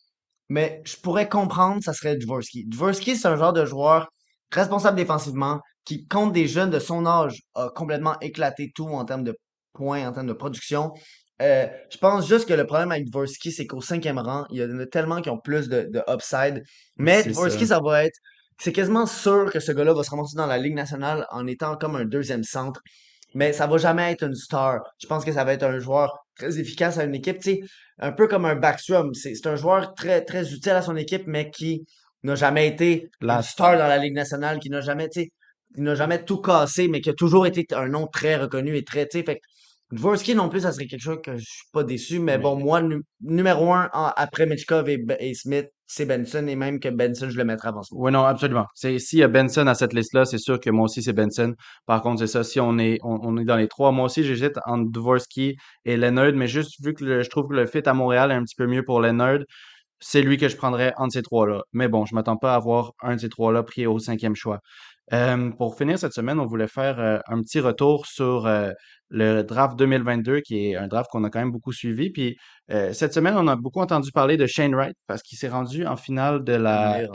[0.51, 2.67] mais je pourrais comprendre, ça serait Dvorsky.
[2.67, 4.09] Dvorsky, c'est un genre de joueur
[4.53, 9.25] responsable défensivement, qui compte des jeunes de son âge, a complètement éclaté tout en termes
[9.25, 9.35] de
[9.73, 10.93] points, en termes de production.
[11.41, 14.65] Euh, je pense juste que le problème avec Dvorsky, c'est qu'au cinquième rang, il y
[14.65, 16.63] en a tellement qui ont plus de, de upside.
[16.99, 17.77] Mais Dvorsky, ça.
[17.77, 18.19] ça va être,
[18.59, 21.77] c'est quasiment sûr que ce gars-là va se ramasser dans la Ligue nationale en étant
[21.77, 22.83] comme un deuxième centre.
[23.35, 24.81] Mais ça va jamais être une star.
[24.99, 27.61] Je pense que ça va être un joueur très efficace à une équipe, tu sais,
[27.99, 29.15] un peu comme un Backstrom.
[29.15, 31.87] C'est un joueur très, très utile à son équipe, mais qui
[32.23, 35.33] n'a jamais été La une star dans la Ligue nationale, qui n'a jamais, tu sais,
[35.75, 38.85] qui n'a jamais tout cassé, mais qui a toujours été un nom très reconnu et
[38.85, 39.41] très, tu sais, fait
[39.93, 42.57] Dvorsky non plus, ça serait quelque chose que je suis pas déçu, mais Mais- bon,
[42.57, 46.89] moi, nu- numéro un en- après Mitchkov et, et Smith, c'est Benson, et même que
[46.89, 47.99] Benson, je le mettrais avant Smith.
[48.01, 48.67] Oui, non, absolument.
[48.75, 51.55] C'est, s'il y a Benson à cette liste-là, c'est sûr que moi aussi, c'est Benson.
[51.87, 54.23] Par contre, c'est ça, si on est, on, on est dans les trois, moi aussi,
[54.23, 57.83] j'hésite entre Dvorsky et Leonard, mais juste vu que le- je trouve que le fit
[57.89, 59.41] à Montréal est un petit peu mieux pour Leonard,
[59.99, 61.63] c'est lui que je prendrais entre ces trois-là.
[61.73, 64.61] Mais bon, je m'attends pas à avoir un de ces trois-là pris au cinquième choix.
[65.13, 68.71] Euh, pour finir cette semaine, on voulait faire euh, un petit retour sur euh,
[69.11, 72.11] le draft 2022, qui est un draft qu'on a quand même beaucoup suivi.
[72.11, 72.37] Puis
[72.71, 75.85] euh, cette semaine, on a beaucoup entendu parler de Shane Wright parce qu'il s'est rendu
[75.87, 77.07] en finale de la.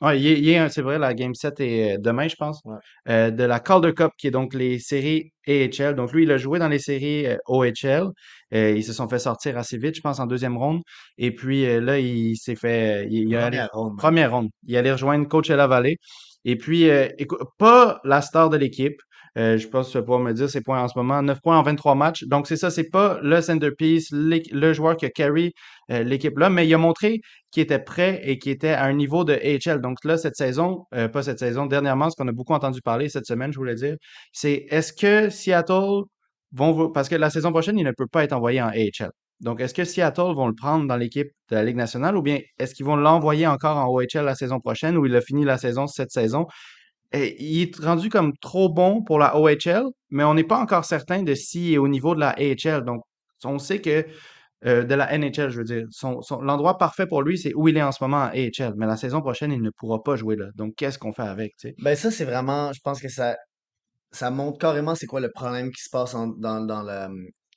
[0.00, 2.60] Ouais, il est, c'est vrai, la Game 7 est euh, demain, je pense.
[2.64, 2.76] Ouais.
[3.08, 5.94] Euh, de la Calder Cup, qui est donc les séries AHL.
[5.96, 8.08] Donc, lui, il a joué dans les séries euh, OHL.
[8.54, 10.80] Euh, ils se sont fait sortir assez vite, je pense, en deuxième ronde.
[11.18, 13.06] Et puis, euh, là, il s'est fait...
[13.10, 13.96] Il, il allé- Première ronde.
[13.98, 14.48] première ronde.
[14.66, 15.96] Il allait rejoindre Coachella Valley.
[16.44, 19.00] Et puis, euh, écoute, pas la star de l'équipe.
[19.38, 21.22] Euh, je pense que tu vas pouvoir me dire ses points en ce moment.
[21.22, 22.24] 9 points en 23 matchs.
[22.24, 25.52] Donc, c'est ça, c'est pas le centerpiece, le joueur qui a carry
[25.90, 29.24] euh, l'équipe-là, mais il a montré qu'il était prêt et qu'il était à un niveau
[29.24, 29.80] de AHL.
[29.80, 33.08] Donc là, cette saison, euh, pas cette saison, dernièrement, ce qu'on a beaucoup entendu parler
[33.08, 33.96] cette semaine, je voulais dire,
[34.32, 36.02] c'est est-ce que Seattle
[36.52, 36.72] vont...
[36.72, 39.10] vo- Parce que la saison prochaine, il ne peut pas être envoyé en AHL.
[39.40, 42.38] Donc, est-ce que Seattle vont le prendre dans l'équipe de la Ligue nationale ou bien
[42.58, 45.56] est-ce qu'ils vont l'envoyer encore en OHL la saison prochaine ou il a fini la
[45.56, 46.46] saison cette saison?
[47.12, 50.84] Et il est rendu comme trop bon pour la OHL, mais on n'est pas encore
[50.84, 52.84] certain de s'il est au niveau de la AHL.
[52.84, 53.02] Donc,
[53.44, 54.06] on sait que
[54.66, 57.66] euh, de la NHL, je veux dire, son, son- l'endroit parfait pour lui, c'est où
[57.68, 58.74] il est en ce moment en AHL.
[58.76, 60.46] Mais la saison prochaine, il ne pourra pas jouer là.
[60.54, 61.52] Donc, qu'est-ce qu'on fait avec?
[61.82, 63.36] Ben ça, c'est vraiment, je pense que ça,
[64.12, 67.08] ça montre carrément c'est quoi le problème qui se passe en- dans, dans la-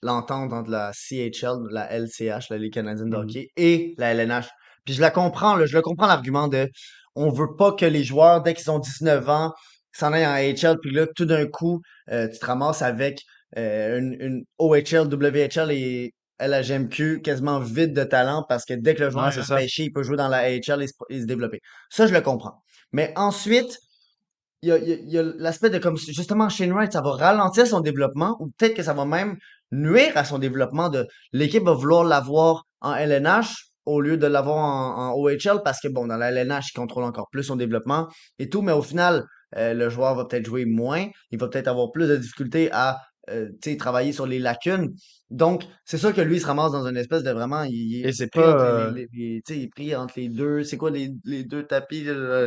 [0.01, 3.23] l'entente entre la CHL, la LCH, la Ligue canadienne de Mhm.
[3.23, 4.47] hockey, et la LNH.
[4.85, 6.69] Puis je la comprends, là, je le comprends l'argument de
[7.15, 9.53] on veut pas que les joueurs, dès qu'ils ont 19 ans,
[9.91, 13.21] s'en aillent en AHL, puis là, tout d'un coup, euh, tu te ramasses avec
[13.57, 19.03] euh, une, une OHL, WHL et LHMQ quasiment vide de talent parce que dès que
[19.03, 19.55] le joueur Ouais, est c'est ça.
[19.55, 21.59] repêché, il peut jouer dans la AHL et se, et se développer.
[21.89, 22.63] Ça, je le comprends.
[22.91, 23.77] Mais ensuite,
[24.61, 27.81] il y a, a- a l'aspect de comme justement Shane Wright, ça va ralentir son
[27.81, 29.37] développement ou peut-être que ça va même
[29.71, 34.57] nuire à son développement de l'équipe va vouloir l'avoir en LNH au lieu de l'avoir
[34.57, 38.07] en, en OHL parce que bon, dans la LNH, il contrôle encore plus son développement
[38.39, 41.67] et tout, mais au final, euh, le joueur va peut-être jouer moins, il va peut-être
[41.67, 44.89] avoir plus de difficultés à euh, tu sais, travailler sur les lacunes.
[45.29, 48.03] Donc, c'est sûr que lui, il se ramasse dans une espèce de vraiment, il, il
[48.03, 50.63] Et est c'est pris pas, euh, les, les- les- il est pris entre les deux,
[50.63, 52.03] c'est quoi les, les deux tapis?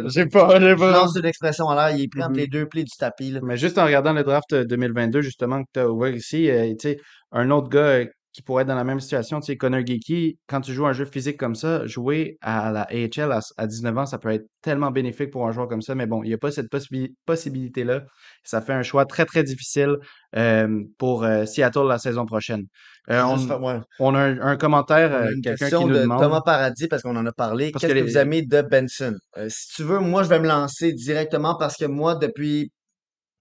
[0.08, 0.92] sais pas, je pas.
[0.92, 2.40] lance une expression en l'air, il est pris entre Mhm.
[2.40, 3.40] les deux plis du tapis, là.
[3.40, 6.68] Mais juste en regardant le draft euh, 2022, justement, que tu as ouvert ici, euh,
[6.70, 7.00] tu sais,
[7.32, 10.38] un autre gars euh, qui pourrait être dans la même situation, tu sais, Connor Geeky,
[10.46, 13.96] quand tu joues un jeu physique comme ça, jouer à la AHL à, à 19
[13.96, 16.34] ans, ça peut être tellement bénéfique pour un joueur comme ça, mais bon, il n'y
[16.34, 18.02] a pas cette possibi- possibilité-là.
[18.44, 19.96] Ça fait un choix très, très difficile
[20.36, 22.64] euh, pour euh, Seattle la saison prochaine.
[23.08, 23.80] Euh, on, faire- ouais.
[24.00, 25.10] on a un, un commentaire,
[25.42, 26.20] quelqu'un qui question nous de demande.
[26.20, 27.72] Thomas Paradis parce qu'on en a parlé.
[27.72, 29.14] Qu'est-ce que que les- vous aimez de Benson?
[29.48, 32.70] Si tu veux, moi, je vais me lancer directement parce que moi, depuis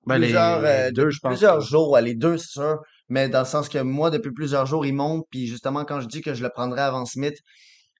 [0.07, 2.77] Ben, plusieurs, les deux, depuis je pense plusieurs jours, ouais, les deux, c'est sûr,
[3.09, 6.07] mais dans le sens que moi, depuis plusieurs jours, il monte, puis justement, quand je
[6.07, 7.37] dis que je le prendrais avant Smith,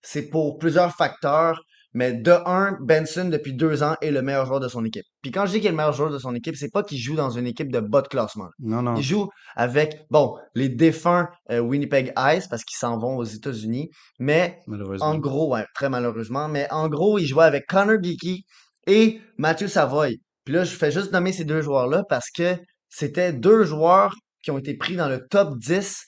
[0.02, 1.62] c'est pour plusieurs facteurs,
[1.94, 5.06] mais de un, Benson, depuis deux ans, est le meilleur joueur de son équipe.
[5.22, 6.98] Puis quand je dis qu'il est le meilleur joueur de son équipe, c'est pas qu'il
[6.98, 8.50] joue dans une équipe de bas de classement.
[8.60, 8.96] Non, non.
[8.98, 13.90] Il joue avec, bon, les défunts euh, Winnipeg Ice, parce qu'ils s'en vont aux États-Unis,
[14.20, 14.60] mais
[15.00, 18.44] en gros, ouais, très malheureusement, mais en gros, il jouait avec Connor Geeky
[18.88, 20.20] et Mathieu Savoy.
[20.44, 22.58] Puis là, je fais juste nommer ces deux joueurs-là parce que
[22.90, 24.14] c'était deux joueurs
[24.46, 26.06] qui ont été pris dans le top 10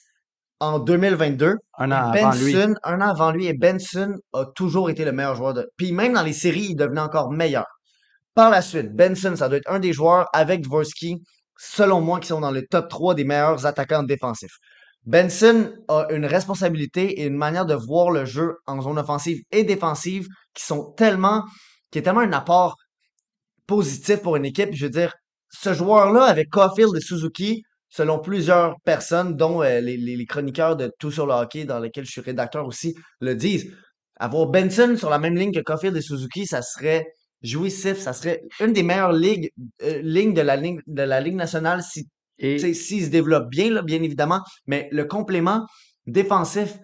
[0.60, 1.56] en 2022.
[1.76, 2.54] Un an avant lui.
[2.54, 5.68] Benson, un an avant lui, et Benson a toujours été le meilleur joueur de.
[5.76, 7.66] Puis même dans les séries, il devenait encore meilleur.
[8.34, 11.16] Par la suite, Benson, ça doit être un des joueurs avec Dvorsky,
[11.58, 14.56] selon moi, qui sont dans le top 3 des meilleurs attaquants défensifs.
[15.04, 19.64] Benson a une responsabilité et une manière de voir le jeu en zone offensive et
[19.64, 21.44] défensive qui sont tellement
[21.90, 22.76] qui est tellement un apport
[23.66, 24.68] positif pour une équipe.
[24.74, 25.14] Je veux dire,
[25.50, 30.76] ce joueur-là, avec Caulfield et Suzuki, selon plusieurs personnes, dont euh, les, les- les chroniqueurs
[30.76, 33.72] de Tout sur le hockey, dans lesquels je suis rédacteur aussi, le disent,
[34.16, 37.06] avoir Benson sur la même ligne que Caulfield et Suzuki, ça serait
[37.42, 39.50] jouissif, ça serait une des meilleures ligues,
[39.82, 43.70] euh, lignes de la ligue, de la Ligue nationale si Et s'il se développe bien,
[43.72, 45.66] là, bien évidemment, mais le complément
[46.06, 46.78] défensif,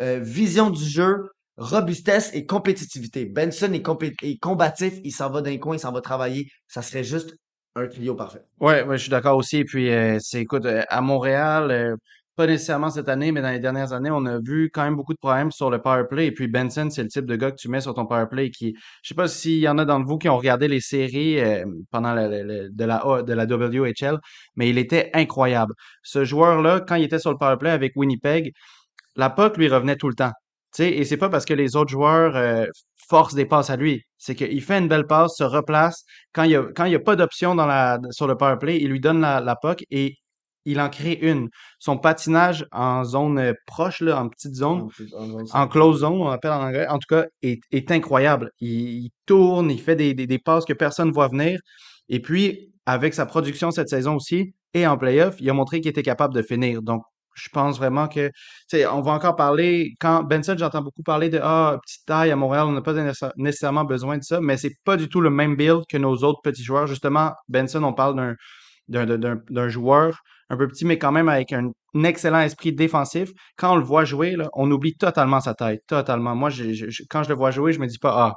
[0.00, 1.16] euh, vision du jeu,
[1.56, 3.26] robustesse et compétitivité.
[3.26, 6.48] Benson est, compé- est combatif, il s'en va d'un coin, il s'en va travailler.
[6.68, 7.34] Ça serait juste
[7.76, 8.42] un trio parfait.
[8.60, 9.58] Ouais, ouais, je suis d'accord aussi.
[9.58, 11.96] Et puis, euh, c'est, écoute, euh, à Montréal, euh,
[12.36, 15.12] pas nécessairement cette année, mais dans les dernières années, on a vu quand même beaucoup
[15.12, 16.26] de problèmes sur le power play.
[16.26, 18.50] Et puis, Benson, c'est le type de gars que tu mets sur ton power play
[18.50, 21.38] qui, je sais pas s'il y en a d'entre vous qui ont regardé les séries
[21.90, 22.26] pendant la
[23.44, 24.18] WHL,
[24.56, 25.74] mais il était incroyable.
[26.02, 28.52] Ce joueur-là, quand il était sur le power play avec Winnipeg,
[29.16, 30.32] la puck lui revenait tout le temps.
[30.74, 32.66] Tu sais, et c'est pas parce que les autres joueurs euh,
[33.08, 34.02] forcent des passes à lui.
[34.18, 36.04] C'est qu'il fait une belle passe, se replace.
[36.32, 38.56] Quand il y a, quand il y a pas d'option dans la, sur le power
[38.58, 40.14] play, il lui donne la, la puck et
[40.66, 41.48] il en crée une.
[41.78, 44.88] Son patinage en zone euh, proche, là, en petite zone,
[45.52, 48.50] en close zone, on appelle en anglais, en tout cas, est, est incroyable.
[48.60, 51.58] Il, il tourne, il fait des, des, des passes que personne ne voit venir.
[52.08, 55.90] Et puis, avec sa production cette saison aussi, et en playoff, il a montré qu'il
[55.90, 56.82] était capable de finir.
[56.82, 57.02] Donc,
[57.34, 58.30] je pense vraiment que,
[58.90, 62.66] on va encore parler, quand Benson, j'entends beaucoup parler de, ah, petite taille à Montréal,
[62.66, 65.56] on n'a pas nécessa- nécessairement besoin de ça, mais c'est pas du tout le même
[65.56, 66.86] build que nos autres petits joueurs.
[66.86, 68.36] Justement, Benson, on parle
[68.88, 71.70] d'un, d'un, joueur un peu petit, mais quand même avec un,
[72.04, 73.30] excellent esprit défensif.
[73.56, 76.34] Quand on le voit jouer, là, on oublie totalement sa taille, totalement.
[76.36, 76.50] Moi,
[77.08, 78.34] quand je le vois jouer, je me dis pas, ah,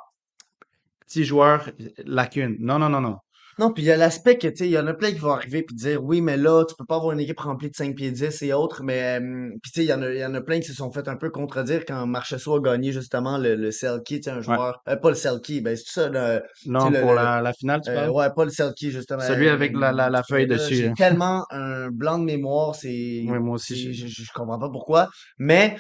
[1.08, 1.69] petit joueur,
[2.06, 2.56] lacune.
[2.60, 3.17] Non, non, non, non.
[3.59, 5.19] Non, puis il y a l'aspect que, tu sais, il y en a plein qui
[5.19, 7.75] vont arriver puis dire, oui, mais là, tu peux pas avoir une équipe remplie de
[7.75, 10.17] 5 pieds 10 et autres, mais, euh, puis tu sais, il y en a, il
[10.19, 12.91] y en a plein qui se sont fait un peu contredire quand Marchessault a gagné
[12.91, 14.43] justement le, le Selkie, tu sais, un Ouais.
[14.43, 17.53] joueur, euh, pas le Selkie, ben c'est ça, le, Non, le, pour le- la, la
[17.53, 18.09] finale, tu euh, parles?
[18.09, 19.21] ouais, pas le Selkie, justement.
[19.21, 20.75] Celui avec la, la, la feuille dessus.
[20.75, 20.93] j'ai hein.
[20.97, 23.93] tellement un blanc de mémoire, c'est, Oui, moi aussi.
[23.93, 25.75] je comprends pas pourquoi, mais,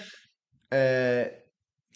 [0.73, 1.25] euh,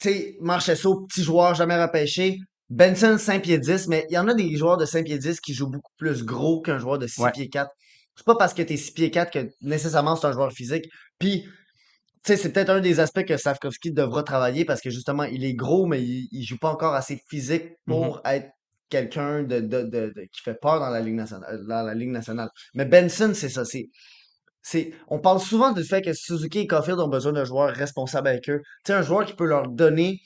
[0.01, 2.37] tu sais, Marchesso, petit joueur, jamais repêché.
[2.69, 5.39] Benson, 5 pieds 10, mais il y en a des joueurs de 5 pieds 10
[5.39, 7.31] qui jouent beaucoup plus gros qu'un joueur de 6 Ouais.
[7.31, 7.69] pieds 4.
[8.15, 10.85] C'est pas parce que t'es 6 pieds 4 que nécessairement c'est un joueur physique.
[11.19, 15.23] Puis, tu sais, c'est peut-être un des aspects que Slavkovski devra travailler parce que justement,
[15.23, 17.93] il est gros, mais il, il joue pas encore assez physique Mhm.
[17.93, 18.49] pour être
[18.89, 21.63] quelqu'un de, de, de, de- qui fait peur dans la Ligue nationale.
[21.67, 22.49] Dans la Ligue nationale.
[22.73, 23.63] Mais Benson, c'est ça.
[23.65, 23.89] C'est,
[24.61, 28.27] c'est, on parle souvent du fait que Suzuki et Caulfield ont besoin d'un joueur responsable
[28.27, 28.59] avec eux.
[28.83, 30.19] Tu sais, un joueur qui peut leur donner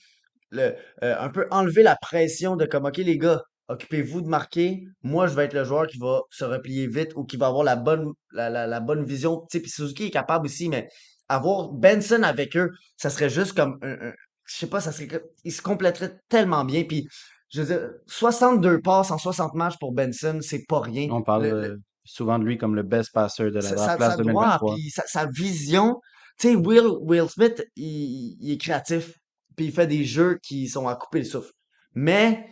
[0.52, 4.84] le, euh, un peu enlever la pression de comme, OK, les gars, occupez-vous de marquer.
[5.02, 7.64] Moi, je vais être le joueur qui va se replier vite ou qui va avoir
[7.64, 9.42] la bonne, la, la, la bonne vision.
[9.50, 10.88] Tu sais, puis Suzuki est capable aussi, mais
[11.30, 14.14] avoir Benson avec eux, ça serait juste comme un, un-
[14.46, 16.84] je sais pas, ça serait, il se compléterait tellement bien.
[16.84, 17.08] Puis,
[17.50, 21.08] je veux dire, 62 passes en 60 matchs pour Benson, c'est pas rien.
[21.12, 24.74] On parle Le- le- souvent de lui comme le best passer de la droite, 2023.
[24.76, 26.02] puis sa, sa vision.
[26.40, 29.14] Tu sais, Will, Will Smith, il, il est créatif,
[29.56, 31.52] puis il fait des jeux qui sont à couper le souffle.
[31.94, 32.48] Mais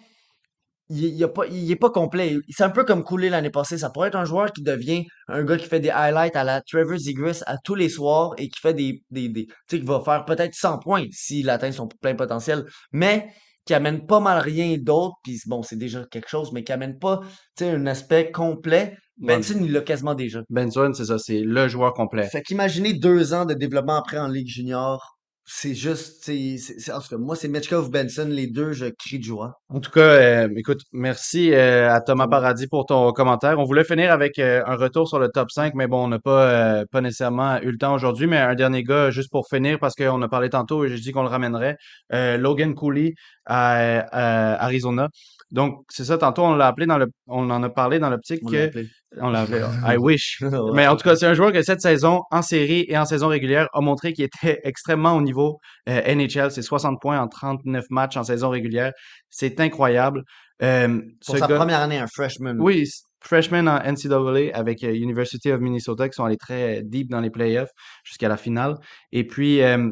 [0.90, 2.38] il, il, a pas, il est pas complet.
[2.50, 3.78] C'est un peu comme Cooley l'année passée.
[3.78, 6.62] Ça pourrait être un joueur qui devient un gars qui fait des highlights à la
[6.62, 9.86] Trevor Zegras à tous les soirs et qui fait des, des, des tu sais, qui
[9.86, 13.28] va faire peut-être 100 points s'il atteint son plein potentiel, mais
[13.66, 15.16] qui amène pas mal rien d'autre.
[15.24, 17.20] Puis bon, c'est déjà quelque chose, mais qui amène pas,
[17.56, 18.98] tu sais, un aspect complet.
[19.22, 19.36] Ouais.
[19.36, 20.42] Benson, il l'a quasiment déjà.
[20.50, 22.28] Benson, c'est ça, c'est le joueur complet.
[22.30, 25.19] Fait qu'imaginez deux ans de développement après en Ligue junior.
[25.52, 29.24] C'est juste, c'est, en tout cas, moi, c'est Mitchkov Benson, les deux, je crie de
[29.24, 29.60] joie.
[29.70, 32.28] En tout cas, euh, écoute, merci euh, à Thomas.
[32.28, 33.58] Paradis pour ton commentaire.
[33.58, 36.20] On voulait finir avec euh, un retour sur le top 5, mais bon, on n'a
[36.20, 38.28] pas, euh, pas nécessairement eu le temps aujourd'hui.
[38.28, 41.12] Mais un dernier gars, juste pour finir, parce qu'on a parlé tantôt et j'ai dit
[41.12, 41.78] qu'on le ramènerait,
[42.14, 45.10] euh, Logan Cooley à, à Arizona.
[45.52, 48.42] Donc, c'est ça, tantôt, on l'a appelé dans le, on en a parlé dans l'optique
[48.44, 49.62] On l'a que, appelé.
[49.96, 50.44] I wish.
[50.74, 53.28] Mais en tout cas, c'est un joueur que cette saison, en série et en saison
[53.30, 56.52] régulière, a montré qu'il était extrêmement au niveau euh, NHL.
[56.52, 58.92] C'est 60 points en 39 matchs en saison régulière.
[59.30, 60.24] C'est incroyable.
[60.62, 62.58] Euh, Pour sa gars- première année, un freshman.
[62.60, 62.86] oui,
[63.22, 67.22] freshman en NCAA avec euh, University of Minnesota qui sont allés très euh, deep dans
[67.22, 67.72] les playoffs
[68.04, 68.76] jusqu'à la finale.
[69.12, 69.90] Et puis, euh,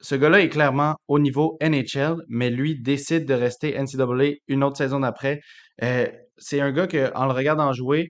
[0.00, 4.76] ce gars-là est clairement au niveau NHL, mais lui décide de rester NCAA une autre
[4.76, 5.40] saison d'après.
[5.82, 8.08] Euh, c'est un gars que, en le regardant jouer,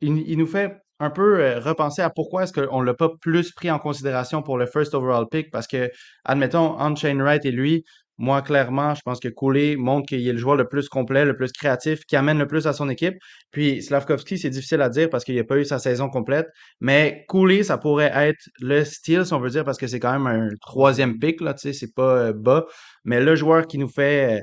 [0.00, 3.70] il, nous fait un peu euh, repenser à pourquoi est-ce qu'on l'a pas plus pris
[3.70, 5.90] en considération pour le first overall pick parce que,
[6.24, 7.84] admettons, Shane Wright et lui,
[8.18, 11.36] moi, clairement, je pense que Cooley montre qu'il est le joueur le plus complet, le
[11.36, 13.14] plus créatif, qui amène le plus à son équipe.
[13.52, 16.48] Puis Slavkovski, c'est difficile à dire parce qu'il n'a pas eu sa saison complète.
[16.80, 20.12] Mais Cooley, ça pourrait être le style, si on veut dire, parce que c'est quand
[20.12, 22.66] même un troisième pick, là, tu sais, c'est pas euh, bas.
[23.04, 24.40] Mais le joueur qui nous fait, euh,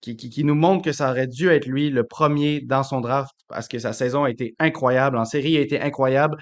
[0.00, 3.00] qui, qui, qui nous montre que ça aurait dû être lui le premier dans son
[3.02, 5.18] draft parce que sa saison a été incroyable.
[5.18, 6.36] En série, il a été incroyable.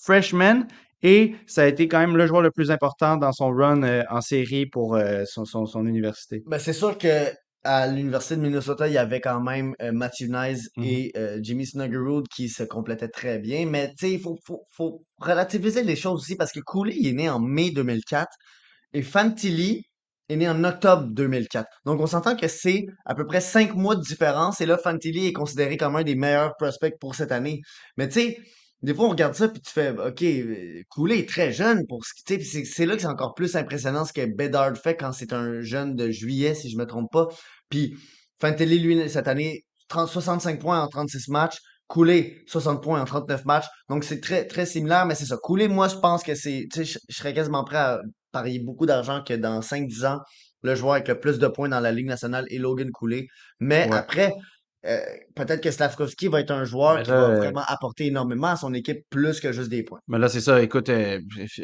[0.00, 0.66] Freshman,
[1.02, 4.02] et ça a été quand même le joueur le plus important dans son run euh,
[4.10, 6.42] en série pour euh, son, son, son université.
[6.46, 7.30] Ben, c'est sûr que
[7.64, 10.84] à l'Université de Minnesota, il y avait quand même euh, Matthew Nyes Mhm.
[10.84, 13.66] et Jimmy Snuggerud qui se complétaient très bien.
[13.66, 17.06] Mais tu sais, il faut, faut, faut relativiser les choses aussi parce que Cooley il
[17.08, 18.28] est né en mai 2004
[18.94, 19.84] et Fantilli
[20.28, 21.66] est né en octobre 2004.
[21.84, 25.28] Donc on s'entend que c'est à peu près cinq mois de différence et là Fantilli
[25.28, 27.60] est considéré comme un des meilleurs prospects pour cette année.
[27.96, 28.38] Mais tu sais,
[28.82, 30.24] des fois on regarde ça puis tu fais OK,
[30.88, 33.08] Cooley est très jeune pour ce qui tu sais, puis c'est c'est là que c'est
[33.08, 36.76] encore plus impressionnant ce que Bedard fait quand c'est un jeune de juillet si je
[36.76, 37.28] me trompe pas.
[37.68, 37.94] Puis
[38.40, 41.58] Fantilli lui cette année 30 65 points en 36 matchs.
[41.88, 43.66] Cooley, 60 points en 39 matchs.
[43.90, 45.36] Donc, c'est très, très similaire, mais c'est ça.
[45.36, 48.86] Cooley, moi, je pense que c'est, tu sais, je serais quasiment prêt à parier beaucoup
[48.86, 50.20] d'argent que dans 5-10 ans,
[50.62, 53.26] le joueur avec le plus de points dans la Ligue nationale est Logan Cooley.
[53.60, 53.96] Mais Ouais.
[53.96, 54.32] après,
[54.84, 54.98] euh,
[55.36, 58.74] peut-être que Slavkovski va être un joueur qui va euh, vraiment apporter énormément à son
[58.74, 60.00] équipe plus que juste des points.
[60.08, 60.60] Mais là, c'est ça.
[60.60, 61.20] Écoute, euh,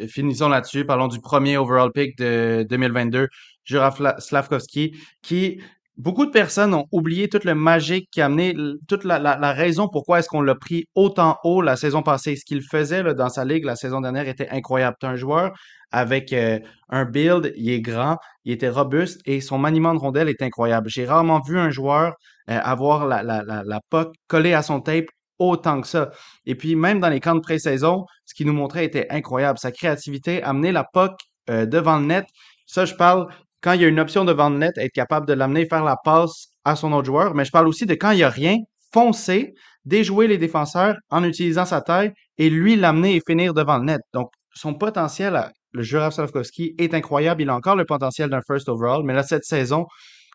[0.07, 0.85] finissons là-dessus.
[0.85, 3.27] Parlons du premier overall pick de 2022,
[3.65, 5.61] Jura Slavkovski, qui,
[5.99, 8.55] beaucoup de personnes ont oublié toute le magique qui a amené,
[8.87, 12.37] toute la, raison pourquoi est-ce qu'on l'a pris autant haut la saison passée.
[12.37, 14.95] Ce qu'il faisait dans sa ligue la saison dernière était incroyable.
[15.01, 15.51] C'est un joueur
[15.91, 20.29] avec euh, un build, il est grand, il était robuste et son maniement de rondelle
[20.29, 20.89] est incroyable.
[20.89, 22.13] J'ai rarement vu un joueur
[22.49, 23.79] euh, avoir la, la,
[24.27, 26.11] collée à son tape autant que ça.
[26.45, 29.59] Et puis, même dans les camps de pré-saison, ce qu'il nous montrait était incroyable.
[29.59, 31.13] Sa créativité, amener la puck
[31.49, 32.25] euh, devant le net.
[32.65, 33.27] Ça, je parle
[33.61, 35.97] quand il y a une option devant le net, être capable de l'amener, faire la
[36.03, 37.35] passe à son autre joueur.
[37.35, 38.57] Mais je parle aussi de quand il n'y a rien,
[38.93, 39.53] foncer,
[39.85, 44.01] déjouer les défenseurs en utilisant sa taille et lui l'amener et finir devant le net.
[44.13, 47.41] Donc, son potentiel, le Juraj Slavkovski, est incroyable.
[47.41, 49.03] Il a encore le potentiel d'un first overall.
[49.03, 49.85] Mais là, cette saison,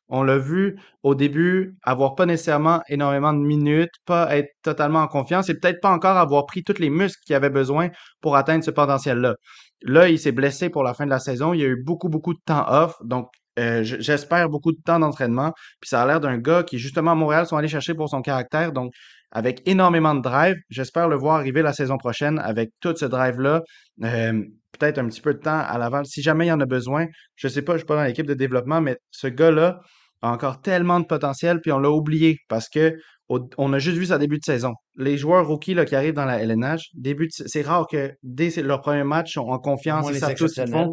[0.09, 5.09] on l'a vu au début avoir pas nécessairement énormément de minutes, pas être totalement en
[5.09, 7.89] confiance et peut-être pas encore avoir pris tous les muscles qu'il avait besoin
[8.21, 9.35] pour atteindre ce potentiel-là.
[9.83, 11.53] Là, il s'est blessé pour la fin de la saison.
[11.53, 12.95] Il y a eu beaucoup, beaucoup de temps off.
[13.03, 13.29] Donc,
[13.59, 15.53] euh, j'espère beaucoup de temps d'entraînement.
[15.81, 18.23] Puis ça a l'air d'un gars qui, justement, à Montréal, sont allés chercher pour son
[18.23, 18.73] caractère.
[18.73, 18.93] Donc,
[19.31, 23.63] avec énormément de drive, j'espère le voir arriver la saison prochaine avec tout ce drive-là.
[24.05, 24.43] Euh,
[24.77, 26.03] peut-être un petit peu de temps à l'avant.
[26.05, 27.07] Si jamais il y en a besoin,
[27.37, 29.81] je sais pas, je suis pas dans l'équipe de développement, mais ce gars-là
[30.23, 32.95] a encore tellement de potentiel, puis on l'a oublié parce que
[33.29, 34.73] au- on a juste vu sa début de saison.
[34.97, 38.51] Les joueurs rookies là, qui arrivent dans la LNH, début de- c'est rare que dès
[38.63, 40.89] leur premier match, sont en confiance, ils savent tout ce qu'ils font.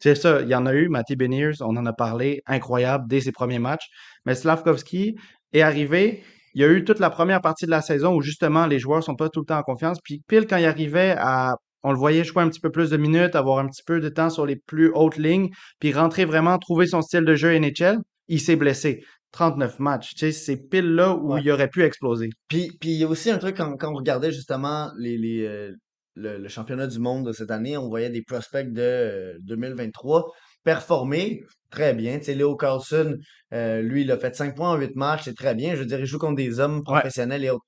[0.00, 3.20] C'est ça, il y en a eu, Matty Beniers, on en a parlé, incroyable dès
[3.20, 3.86] ses premiers matchs.
[4.26, 5.16] Mais Slavkovski
[5.52, 6.22] est arrivé,
[6.54, 9.02] il y a eu toute la première partie de la saison où justement les joueurs
[9.02, 9.98] sont pas tout le temps en confiance.
[10.04, 12.96] Puis pile quand il arrivait à, on le voyait jouer un petit peu plus de
[12.96, 16.58] minutes, avoir un petit peu de temps sur les plus hautes lignes, puis rentrer vraiment,
[16.58, 19.02] trouver son style de jeu NHL, il s'est blessé.
[19.32, 21.40] 39 matchs, tu sais, c'est pile là où Ouais.
[21.42, 22.28] il aurait pu exploser.
[22.48, 25.46] Puis, puis il y a aussi un truc quand, quand on regardait justement les, les,
[25.46, 25.72] euh,
[26.16, 30.30] le, le championnat du monde de cette année, on voyait des prospects de euh, 2023
[30.64, 32.18] performer très bien.
[32.18, 33.16] Tu sais, Léo Carlson,
[33.54, 35.74] euh, lui, il a fait 5 points en 8 matchs, c'est très bien.
[35.74, 37.00] Je veux dire, il joue contre des hommes Ouais.
[37.00, 37.64] professionnels et autres.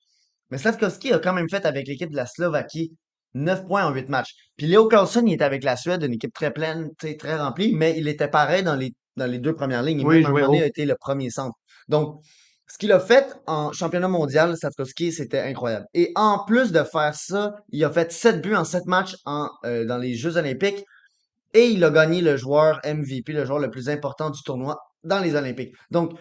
[0.51, 2.91] Mais Slavkovski a quand même fait avec l'équipe de la Slovaquie
[3.35, 4.33] 9 points en 8 matchs.
[4.57, 7.95] Puis Léo Carlson, il était avec la Suède, une équipe très pleine, très remplie, mais
[7.97, 10.01] il était pareil dans les, dans les deux premières lignes.
[10.01, 10.53] Et Oui, même haut.
[10.53, 11.55] a été le premier centre.
[11.87, 12.21] Donc,
[12.67, 15.85] ce qu'il a fait en championnat mondial, Slavkovski, c'était incroyable.
[15.93, 19.49] Et en plus de faire ça, il a fait 7 buts en 7 matchs en,
[19.65, 20.83] euh, dans les Jeux olympiques.
[21.53, 25.19] Et il a gagné le joueur MVP, le joueur le plus important du tournoi dans
[25.19, 25.73] les Olympiques.
[25.91, 26.11] Donc,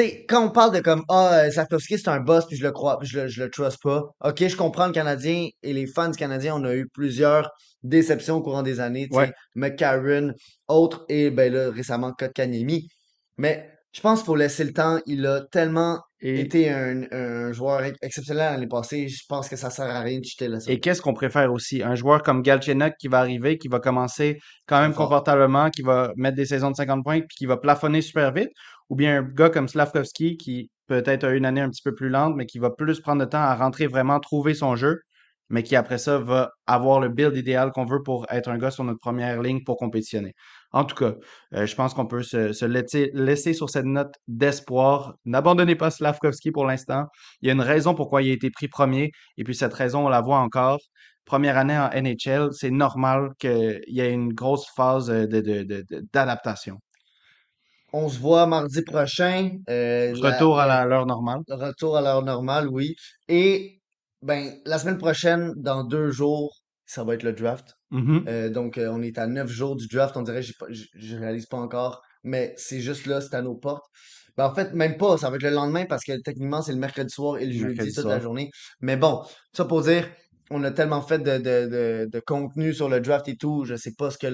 [0.00, 2.72] sais, quand on parle de comme Ah, euh, Slavkovski, c'est un boss, puis je le
[2.72, 4.04] crois, puis je le, je le trust pas.
[4.24, 7.50] Ok, je comprends le Canadien et les fans du Canadien, on a eu plusieurs
[7.82, 9.32] déceptions au courant des années, tu sais.
[9.54, 10.32] McCarron,
[10.68, 12.88] autres, et ben là, récemment, Kotkaniemi.
[13.36, 14.98] Mais je pense qu'il faut laisser le temps.
[15.06, 19.08] Il a tellement Et, été un, un joueur ex- exceptionnel l'année passée.
[19.08, 20.72] Je pense que ça sert à rien de jeter là ça.
[20.72, 21.82] et qu'est-ce qu'on préfère aussi?
[21.82, 25.08] Un joueur comme Galchenyuk qui va arriver, qui va commencer quand même fort.
[25.08, 28.50] confortablement, qui va mettre des saisons de 50 points, puis qui va plafonner super vite,
[28.92, 32.10] ou bien un gars comme Slavkovski qui peut-être a une année un petit peu plus
[32.10, 35.00] lente, mais qui va plus prendre de temps à rentrer vraiment, trouver son jeu,
[35.48, 38.70] mais qui après ça va avoir le build idéal qu'on veut pour être un gars
[38.70, 40.34] sur notre première ligne pour compétitionner.
[40.72, 41.14] En tout cas,
[41.54, 45.14] euh, je pense qu'on peut se, se laisser, laisser sur cette note d'espoir.
[45.24, 47.06] N'abandonnez pas Slavkovski pour l'instant.
[47.40, 50.04] Il y a une raison pourquoi il a été pris premier, et puis cette raison,
[50.06, 50.80] on la voit encore.
[51.24, 55.26] Première année en NHL, c'est normal qu'il y ait une grosse phase euh,
[56.12, 56.78] d'adaptation.
[57.92, 59.58] On se voit mardi prochain.
[59.68, 61.40] Euh, Retour à la- l'heure normale.
[61.48, 62.94] Retour à l'heure normale, oui.
[63.28, 63.80] Et
[64.22, 66.54] ben la semaine prochaine, dans deux jours,
[66.86, 67.74] ça va être le draft.
[67.90, 68.24] Mhm.
[68.28, 70.16] Euh, donc euh, on est à neuf jours du draft.
[70.16, 70.52] On dirait, je
[70.94, 73.84] je réalise pas encore, mais c'est juste là, c'est à nos portes.
[74.38, 75.18] Ben, en fait, même pas.
[75.18, 77.74] Ça va être le lendemain parce que techniquement, c'est le mercredi soir et le Le
[77.74, 78.48] jeudi toute la journée.
[78.80, 79.22] Mais bon,
[79.52, 80.08] ça pour dire,
[80.52, 83.64] on a tellement fait de, de, de, de contenu sur le draft et tout.
[83.64, 84.26] Je sais pas ce que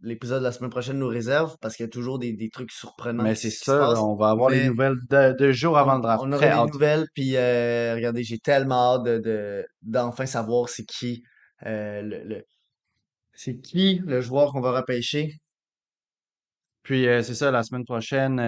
[0.00, 2.72] l'épisode de la semaine prochaine nous réserve parce qu'il y a toujours des, des trucs
[2.72, 6.02] surprenants Mais c'est ça, on va avoir les nouvelles de, de jours avant on, le
[6.02, 6.24] draft.
[6.24, 7.06] on aura des nouvelles.
[7.14, 11.22] Puis, euh, regardez, j'ai tellement hâte de, de, d'enfin savoir c'est qui,
[11.66, 12.44] euh, le, le-
[13.32, 15.32] c'est qui le joueur qu'on va repêcher.
[16.82, 18.38] Puis euh, c'est ça, la semaine prochaine,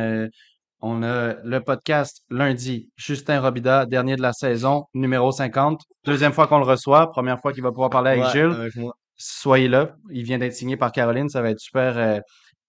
[0.80, 2.90] on a le podcast lundi.
[2.96, 5.82] Justin Robida, dernier de la saison, numéro 50.
[6.04, 8.94] Deuxième fois qu'on le reçoit, première fois qu'il va pouvoir parler avec Ouais, avec moi.
[9.16, 9.96] Soyez là.
[10.10, 11.28] Il vient d'être signé par Caroline.
[11.28, 12.20] Ça va être super euh,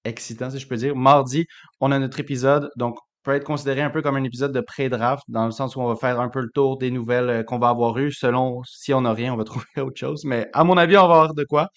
[0.06, 0.96] excitant, si je peux dire.
[0.96, 1.46] Mardi,
[1.82, 2.70] on a notre épisode.
[2.78, 5.82] Donc, peut être considéré un peu comme un épisode de pré-draft, dans le sens où
[5.82, 8.14] on va faire un peu le tour des nouvelles euh, qu'on va avoir eues.
[8.14, 10.24] Selon si on n'a rien, on va trouver autre chose.
[10.24, 11.70] Mais à mon avis, on va avoir de quoi.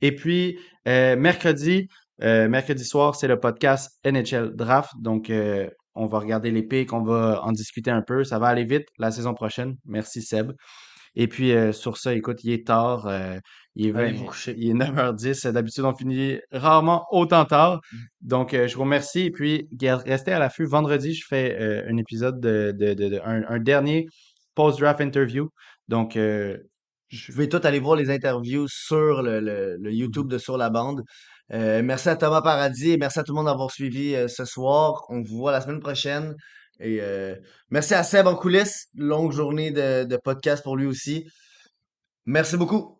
[0.00, 0.58] Et puis,
[0.88, 1.88] euh, mercredi,
[2.22, 4.90] euh, mercredi soir, c'est le podcast NHL Draft.
[5.00, 8.24] Donc, euh, on va regarder les pics, on va en discuter un peu.
[8.24, 9.76] Ça va aller vite la saison prochaine.
[9.84, 10.52] Merci Seb.
[11.18, 13.08] Et puis, euh, sur ça, écoute, il est tard.
[13.74, 14.54] il est Allez 20 vous coucher.
[14.58, 15.50] il est 9h10.
[15.50, 17.80] D'habitude, on finit rarement autant tard.
[18.20, 19.20] Donc, euh, je vous remercie.
[19.22, 20.66] Et puis, restez à l'affût.
[20.66, 24.06] Vendredi, je fais un épisode de, de, de- de- un, un dernier
[24.54, 25.48] post-draft interview.
[25.88, 26.56] Donc, je-
[27.32, 31.02] pouvez tout aller voir les interviews sur le, le, le YouTube de Sur la bande.
[31.52, 34.44] Euh, merci à Thomas Paradis et merci à tout le monde d'avoir suivi euh, ce
[34.44, 35.04] soir.
[35.08, 36.34] On vous voit la semaine prochaine.
[36.80, 37.36] Et euh,
[37.70, 38.88] merci à Seb en coulisses.
[38.94, 41.26] Longue journée de, de podcast pour lui aussi.
[42.26, 42.95] Merci beaucoup.